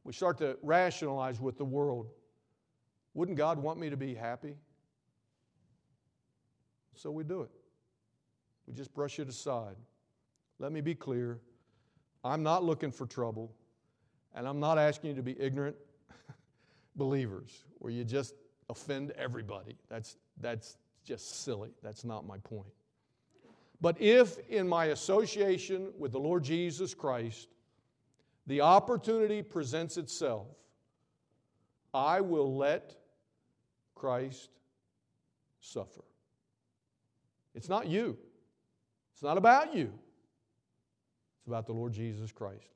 we 0.08 0.14
start 0.14 0.38
to 0.38 0.58
rationalize 0.64 1.42
with 1.42 1.58
the 1.58 1.66
world. 1.66 2.08
Wouldn't 3.14 3.38
God 3.38 3.60
want 3.60 3.78
me 3.78 3.90
to 3.90 3.98
be 3.98 4.16
happy? 4.16 4.56
So 6.98 7.12
we 7.12 7.24
do 7.24 7.42
it. 7.42 7.52
We 8.66 8.74
just 8.74 8.94
brush 8.94 9.20
it 9.20 9.30
aside. 9.30 9.76
Let 10.60 10.72
me 10.72 10.82
be 10.82 10.96
clear 10.96 11.40
I'm 12.24 12.44
not 12.44 12.64
looking 12.64 12.92
for 12.92 13.06
trouble, 13.06 13.54
and 14.34 14.48
I'm 14.48 14.60
not 14.60 14.78
asking 14.78 15.12
you 15.12 15.16
to 15.16 15.22
be 15.22 15.40
ignorant 15.40 15.76
believers 16.96 17.64
where 17.78 17.94
you 17.94 18.04
just 18.04 18.34
offend 18.70 19.12
everybody. 19.12 19.78
That's, 19.88 20.18
that's 20.42 20.78
just 21.06 21.44
silly. 21.44 21.70
That's 21.84 22.04
not 22.04 22.26
my 22.26 22.38
point. 22.40 22.74
But 23.80 24.02
if 24.02 24.40
in 24.50 24.68
my 24.68 24.86
association 24.86 25.92
with 25.98 26.12
the 26.12 26.20
Lord 26.20 26.44
Jesus 26.44 26.96
Christ, 26.96 27.48
the 28.48 28.62
opportunity 28.62 29.44
presents 29.44 29.98
itself, 29.98 30.48
I 31.94 32.22
will 32.22 32.58
let 32.58 32.96
Christ 33.94 34.50
suffer. 35.60 36.07
It's 37.58 37.70
not 37.70 37.88
you, 37.88 38.16
it's 39.14 39.24
not 39.24 39.36
about 39.36 39.74
you, 39.74 39.92
it's 41.40 41.48
about 41.48 41.66
the 41.66 41.74
Lord 41.74 41.92
Jesus 41.92 42.32
Christ. 42.32 42.70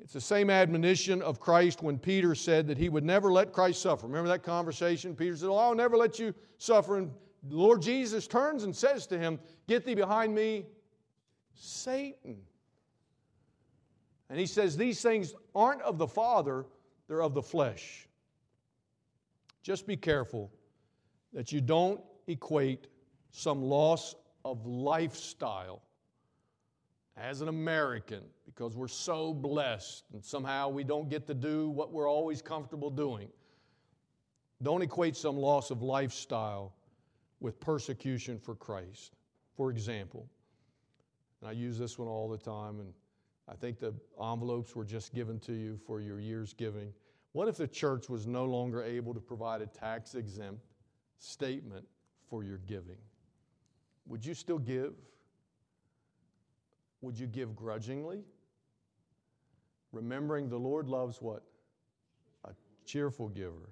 It's 0.00 0.14
the 0.14 0.20
same 0.22 0.48
admonition 0.48 1.20
of 1.20 1.38
Christ 1.38 1.82
when 1.82 1.98
Peter 1.98 2.34
said 2.34 2.66
that 2.68 2.78
he 2.78 2.88
would 2.88 3.04
never 3.04 3.30
let 3.30 3.52
Christ 3.52 3.82
suffer. 3.82 4.06
Remember 4.06 4.28
that 4.28 4.42
conversation? 4.42 5.14
Peter 5.14 5.36
said, 5.36 5.50
Oh, 5.50 5.56
I'll 5.56 5.74
never 5.74 5.98
let 5.98 6.18
you 6.18 6.34
suffer. 6.56 6.96
And 6.96 7.10
the 7.50 7.56
Lord 7.56 7.82
Jesus 7.82 8.26
turns 8.26 8.64
and 8.64 8.74
says 8.74 9.06
to 9.08 9.18
him, 9.18 9.38
Get 9.68 9.84
thee 9.84 9.94
behind 9.94 10.34
me, 10.34 10.64
Satan. 11.54 12.38
And 14.30 14.38
he 14.38 14.46
says, 14.46 14.78
These 14.78 15.02
things 15.02 15.34
aren't 15.54 15.82
of 15.82 15.98
the 15.98 16.08
Father, 16.08 16.64
they're 17.06 17.22
of 17.22 17.34
the 17.34 17.42
flesh. 17.42 18.08
Just 19.62 19.86
be 19.86 19.98
careful 19.98 20.50
that 21.34 21.52
you 21.52 21.60
don't 21.60 22.00
equate 22.26 22.86
some 23.30 23.62
loss 23.62 24.14
of 24.44 24.66
lifestyle 24.66 25.82
as 27.16 27.40
an 27.40 27.48
American 27.48 28.22
because 28.46 28.76
we're 28.76 28.88
so 28.88 29.34
blessed 29.34 30.04
and 30.12 30.24
somehow 30.24 30.68
we 30.68 30.84
don't 30.84 31.08
get 31.08 31.26
to 31.26 31.34
do 31.34 31.68
what 31.68 31.92
we're 31.92 32.08
always 32.08 32.40
comfortable 32.40 32.90
doing. 32.90 33.28
Don't 34.62 34.82
equate 34.82 35.16
some 35.16 35.36
loss 35.36 35.70
of 35.70 35.82
lifestyle 35.82 36.74
with 37.40 37.58
persecution 37.60 38.38
for 38.38 38.54
Christ. 38.54 39.16
For 39.56 39.70
example, 39.70 40.28
and 41.40 41.48
I 41.48 41.52
use 41.52 41.78
this 41.78 41.98
one 41.98 42.08
all 42.08 42.28
the 42.28 42.38
time, 42.38 42.80
and 42.80 42.92
I 43.48 43.54
think 43.54 43.78
the 43.78 43.94
envelopes 44.22 44.76
were 44.76 44.84
just 44.84 45.14
given 45.14 45.38
to 45.40 45.52
you 45.52 45.78
for 45.86 46.00
your 46.00 46.20
year's 46.20 46.52
giving. 46.52 46.92
What 47.32 47.48
if 47.48 47.56
the 47.56 47.66
church 47.66 48.08
was 48.08 48.26
no 48.26 48.44
longer 48.44 48.82
able 48.82 49.14
to 49.14 49.20
provide 49.20 49.62
a 49.62 49.66
tax 49.66 50.14
exempt 50.14 50.66
statement 51.18 51.86
for 52.28 52.44
your 52.44 52.58
giving? 52.58 52.98
Would 54.10 54.26
you 54.26 54.34
still 54.34 54.58
give? 54.58 54.92
Would 57.00 57.16
you 57.16 57.28
give 57.28 57.54
grudgingly? 57.54 58.24
Remembering 59.92 60.48
the 60.48 60.58
Lord 60.58 60.88
loves 60.88 61.22
what? 61.22 61.44
A 62.44 62.50
cheerful 62.84 63.28
giver. 63.28 63.70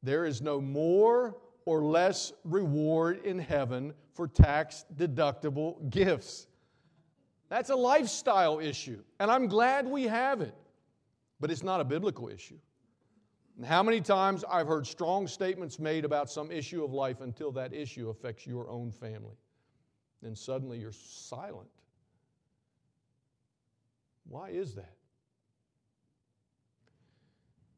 There 0.00 0.24
is 0.24 0.40
no 0.40 0.60
more 0.60 1.36
or 1.64 1.82
less 1.82 2.32
reward 2.44 3.24
in 3.24 3.40
heaven 3.40 3.92
for 4.14 4.28
tax 4.28 4.84
deductible 4.96 5.90
gifts. 5.90 6.46
That's 7.48 7.70
a 7.70 7.76
lifestyle 7.76 8.60
issue, 8.60 9.02
and 9.18 9.28
I'm 9.28 9.48
glad 9.48 9.88
we 9.88 10.04
have 10.04 10.40
it, 10.40 10.54
but 11.40 11.50
it's 11.50 11.64
not 11.64 11.80
a 11.80 11.84
biblical 11.84 12.28
issue. 12.28 12.58
And 13.56 13.66
how 13.66 13.82
many 13.82 14.00
times 14.00 14.44
I've 14.50 14.66
heard 14.66 14.86
strong 14.86 15.26
statements 15.26 15.78
made 15.78 16.04
about 16.04 16.30
some 16.30 16.50
issue 16.50 16.84
of 16.84 16.92
life 16.92 17.20
until 17.20 17.52
that 17.52 17.72
issue 17.72 18.08
affects 18.08 18.46
your 18.46 18.68
own 18.70 18.90
family. 18.90 19.36
Then 20.22 20.34
suddenly 20.34 20.78
you're 20.78 20.92
silent. 20.92 21.68
Why 24.28 24.50
is 24.50 24.74
that? 24.76 24.94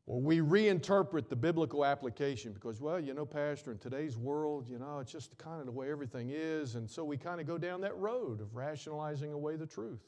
Or 0.06 0.20
we 0.20 0.40
reinterpret 0.40 1.30
the 1.30 1.36
biblical 1.36 1.84
application 1.84 2.52
because, 2.52 2.80
well, 2.80 3.00
you 3.00 3.14
know, 3.14 3.24
Pastor, 3.24 3.72
in 3.72 3.78
today's 3.78 4.18
world, 4.18 4.68
you 4.68 4.78
know, 4.78 4.98
it's 4.98 5.10
just 5.10 5.36
kind 5.38 5.60
of 5.60 5.66
the 5.66 5.72
way 5.72 5.90
everything 5.90 6.30
is. 6.30 6.74
And 6.74 6.88
so 6.88 7.04
we 7.04 7.16
kind 7.16 7.40
of 7.40 7.46
go 7.46 7.56
down 7.56 7.80
that 7.80 7.96
road 7.96 8.42
of 8.42 8.54
rationalizing 8.54 9.32
away 9.32 9.56
the 9.56 9.66
truth. 9.66 10.02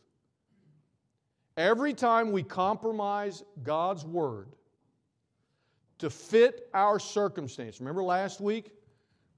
Every 1.56 1.94
time 1.94 2.30
we 2.30 2.42
compromise 2.42 3.42
God's 3.62 4.04
word 4.04 4.48
to 5.98 6.10
fit 6.10 6.68
our 6.74 6.98
circumstance, 6.98 7.80
remember 7.80 8.02
last 8.02 8.40
week 8.40 8.70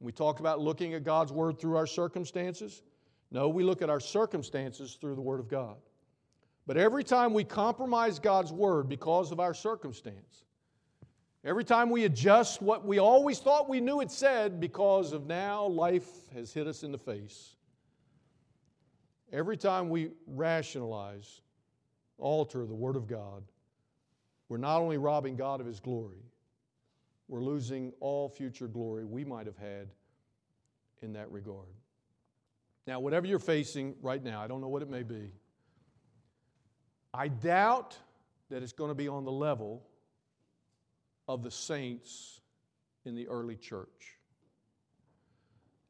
we 0.00 0.12
talked 0.12 0.40
about 0.40 0.60
looking 0.60 0.94
at 0.94 1.04
God's 1.04 1.32
word 1.32 1.58
through 1.58 1.76
our 1.76 1.86
circumstances? 1.86 2.82
No, 3.30 3.48
we 3.48 3.62
look 3.62 3.82
at 3.82 3.90
our 3.90 4.00
circumstances 4.00 4.96
through 5.00 5.14
the 5.14 5.20
word 5.20 5.40
of 5.40 5.48
God. 5.48 5.76
But 6.66 6.76
every 6.76 7.04
time 7.04 7.34
we 7.34 7.44
compromise 7.44 8.18
God's 8.18 8.52
word 8.52 8.88
because 8.88 9.32
of 9.32 9.40
our 9.40 9.54
circumstance, 9.54 10.44
Every 11.44 11.64
time 11.64 11.90
we 11.90 12.04
adjust 12.04 12.60
what 12.60 12.84
we 12.84 12.98
always 12.98 13.38
thought 13.38 13.68
we 13.68 13.80
knew 13.80 14.00
it 14.00 14.10
said 14.10 14.58
because 14.58 15.12
of 15.12 15.26
now 15.26 15.66
life 15.66 16.06
has 16.34 16.52
hit 16.52 16.66
us 16.66 16.82
in 16.82 16.90
the 16.90 16.98
face. 16.98 17.54
Every 19.32 19.56
time 19.56 19.88
we 19.88 20.10
rationalize, 20.26 21.42
alter 22.18 22.66
the 22.66 22.74
Word 22.74 22.96
of 22.96 23.06
God, 23.06 23.44
we're 24.48 24.56
not 24.56 24.80
only 24.80 24.98
robbing 24.98 25.36
God 25.36 25.60
of 25.60 25.66
His 25.66 25.78
glory, 25.78 26.24
we're 27.28 27.42
losing 27.42 27.92
all 28.00 28.28
future 28.28 28.66
glory 28.66 29.04
we 29.04 29.24
might 29.24 29.46
have 29.46 29.56
had 29.58 29.88
in 31.02 31.12
that 31.12 31.30
regard. 31.30 31.68
Now, 32.86 33.00
whatever 33.00 33.26
you're 33.26 33.38
facing 33.38 33.94
right 34.00 34.22
now, 34.22 34.40
I 34.40 34.46
don't 34.46 34.60
know 34.60 34.68
what 34.68 34.82
it 34.82 34.88
may 34.88 35.02
be, 35.02 35.30
I 37.12 37.28
doubt 37.28 37.96
that 38.50 38.62
it's 38.62 38.72
going 38.72 38.90
to 38.90 38.94
be 38.94 39.08
on 39.08 39.24
the 39.24 39.32
level 39.32 39.82
of 41.26 41.42
the 41.42 41.50
saints 41.50 42.40
in 43.04 43.14
the 43.14 43.28
early 43.28 43.56
church. 43.56 44.16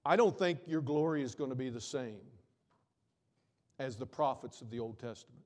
I 0.04 0.16
don't 0.16 0.36
think 0.36 0.60
your 0.66 0.80
glory 0.80 1.22
is 1.22 1.34
going 1.34 1.50
to 1.50 1.56
be 1.56 1.70
the 1.70 1.80
same 1.80 2.20
as 3.78 3.96
the 3.96 4.06
prophets 4.06 4.60
of 4.60 4.70
the 4.70 4.80
Old 4.80 4.98
Testament. 4.98 5.44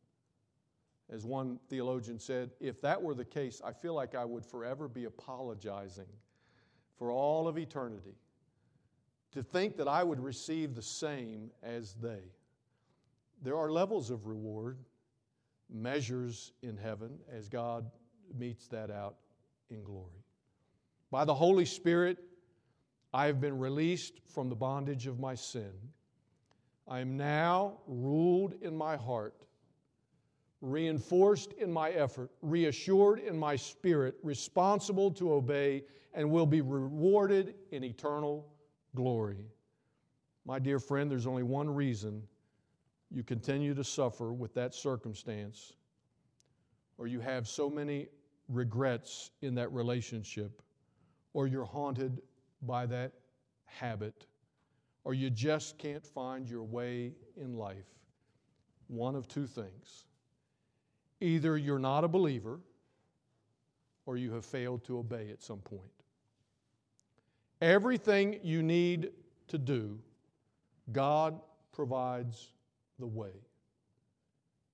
As 1.12 1.26
one 1.26 1.58
theologian 1.68 2.18
said, 2.18 2.50
if 2.58 2.80
that 2.80 3.02
were 3.02 3.14
the 3.14 3.24
case, 3.24 3.60
I 3.62 3.72
feel 3.72 3.94
like 3.94 4.14
I 4.14 4.24
would 4.24 4.46
forever 4.46 4.88
be 4.88 5.04
apologizing 5.04 6.08
for 6.96 7.10
all 7.10 7.46
of 7.46 7.58
eternity 7.58 8.14
to 9.32 9.42
think 9.42 9.76
that 9.76 9.88
I 9.88 10.02
would 10.02 10.20
receive 10.20 10.74
the 10.74 10.82
same 10.82 11.50
as 11.62 11.94
they. 11.94 12.22
There 13.42 13.58
are 13.58 13.70
levels 13.70 14.10
of 14.10 14.26
reward, 14.26 14.78
measures 15.68 16.52
in 16.62 16.76
heaven 16.78 17.18
as 17.30 17.48
God 17.48 17.90
metes 18.38 18.66
that 18.68 18.90
out 18.90 19.16
in 19.70 19.82
glory. 19.82 20.24
By 21.10 21.26
the 21.26 21.34
Holy 21.34 21.66
Spirit, 21.66 22.18
I 23.12 23.26
have 23.26 23.40
been 23.40 23.58
released 23.58 24.14
from 24.32 24.48
the 24.48 24.56
bondage 24.56 25.06
of 25.06 25.20
my 25.20 25.34
sin. 25.34 25.72
I 26.88 27.00
am 27.00 27.18
now 27.18 27.78
ruled 27.86 28.54
in 28.62 28.76
my 28.76 28.96
heart, 28.96 29.34
reinforced 30.62 31.52
in 31.54 31.70
my 31.70 31.90
effort, 31.90 32.30
reassured 32.40 33.18
in 33.18 33.36
my 33.36 33.56
spirit, 33.56 34.14
responsible 34.22 35.10
to 35.10 35.34
obey, 35.34 35.82
and 36.14 36.30
will 36.30 36.46
be 36.46 36.60
rewarded 36.60 37.54
in 37.72 37.82
eternal 37.82 38.46
glory. 38.94 39.44
My 40.46 40.58
dear 40.58 40.78
friend, 40.78 41.10
there's 41.10 41.26
only 41.26 41.42
one 41.42 41.68
reason 41.68 42.22
you 43.10 43.22
continue 43.22 43.74
to 43.74 43.84
suffer 43.84 44.32
with 44.32 44.54
that 44.54 44.72
circumstance, 44.72 45.74
or 46.96 47.06
you 47.08 47.20
have 47.20 47.48
so 47.48 47.68
many 47.68 48.08
regrets 48.48 49.30
in 49.42 49.54
that 49.56 49.72
relationship, 49.72 50.62
or 51.32 51.46
you're 51.46 51.64
haunted 51.64 52.22
by 52.62 52.86
that 52.86 53.12
habit, 53.64 54.26
or 55.04 55.12
you 55.12 55.28
just 55.28 55.76
can't 55.76 56.06
find 56.06 56.48
your 56.48 56.62
way 56.62 57.14
in 57.36 57.54
life, 57.54 57.98
one 58.86 59.16
of 59.16 59.26
two 59.26 59.46
things. 59.46 60.04
Either 61.22 61.56
you're 61.56 61.78
not 61.78 62.02
a 62.02 62.08
believer, 62.08 62.58
or 64.06 64.16
you 64.16 64.32
have 64.32 64.44
failed 64.44 64.84
to 64.84 64.98
obey 64.98 65.30
at 65.30 65.40
some 65.40 65.60
point. 65.60 65.82
Everything 67.60 68.40
you 68.42 68.60
need 68.60 69.12
to 69.46 69.56
do, 69.56 70.00
God 70.90 71.40
provides 71.70 72.50
the 72.98 73.06
way. 73.06 73.30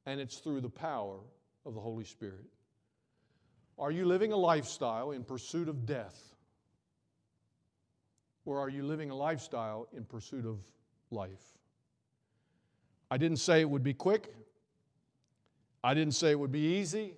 And 0.07 0.19
it's 0.21 0.39
through 0.39 0.63
the 0.63 0.71
power 0.71 1.19
of 1.67 1.75
the 1.75 1.81
Holy 1.81 2.05
Spirit. 2.05 2.47
Are 3.79 3.91
you 3.91 4.07
living 4.07 4.33
a 4.33 4.37
lifestyle 4.37 5.11
in 5.11 5.25
pursuit 5.25 5.69
of 5.69 5.85
death? 5.85 6.35
Or 8.47 8.59
are 8.59 8.71
you 8.71 8.85
living 8.85 9.11
a 9.11 9.15
lifestyle 9.15 9.87
in 9.95 10.05
pursuit 10.05 10.47
of 10.47 10.61
life? 11.11 11.59
I 13.11 13.19
didn't 13.19 13.37
say 13.37 13.61
it 13.61 13.69
would 13.69 13.83
be 13.83 13.93
quick. 13.93 14.33
I 15.83 15.95
didn't 15.95 16.15
say 16.15 16.31
it 16.31 16.39
would 16.39 16.53
be 16.53 16.79
easy. 16.79 17.15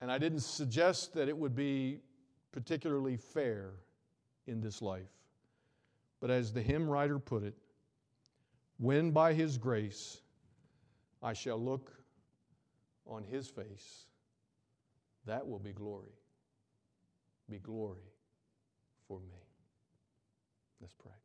And 0.00 0.10
I 0.10 0.18
didn't 0.18 0.40
suggest 0.40 1.14
that 1.14 1.28
it 1.28 1.36
would 1.36 1.54
be 1.54 2.00
particularly 2.50 3.16
fair 3.16 3.70
in 4.46 4.60
this 4.60 4.82
life. 4.82 5.12
But 6.20 6.30
as 6.30 6.52
the 6.52 6.62
hymn 6.62 6.88
writer 6.88 7.18
put 7.18 7.42
it, 7.42 7.54
when 8.78 9.10
by 9.10 9.32
his 9.32 9.58
grace 9.58 10.20
I 11.22 11.32
shall 11.32 11.62
look 11.62 11.92
on 13.06 13.22
his 13.22 13.48
face 13.48 14.06
that 15.26 15.46
will 15.46 15.58
be 15.58 15.72
glory. 15.72 16.12
Be 17.48 17.58
glory 17.58 18.10
for 19.06 19.20
me. 19.20 19.38
Let's 20.80 20.94
pray. 20.94 21.21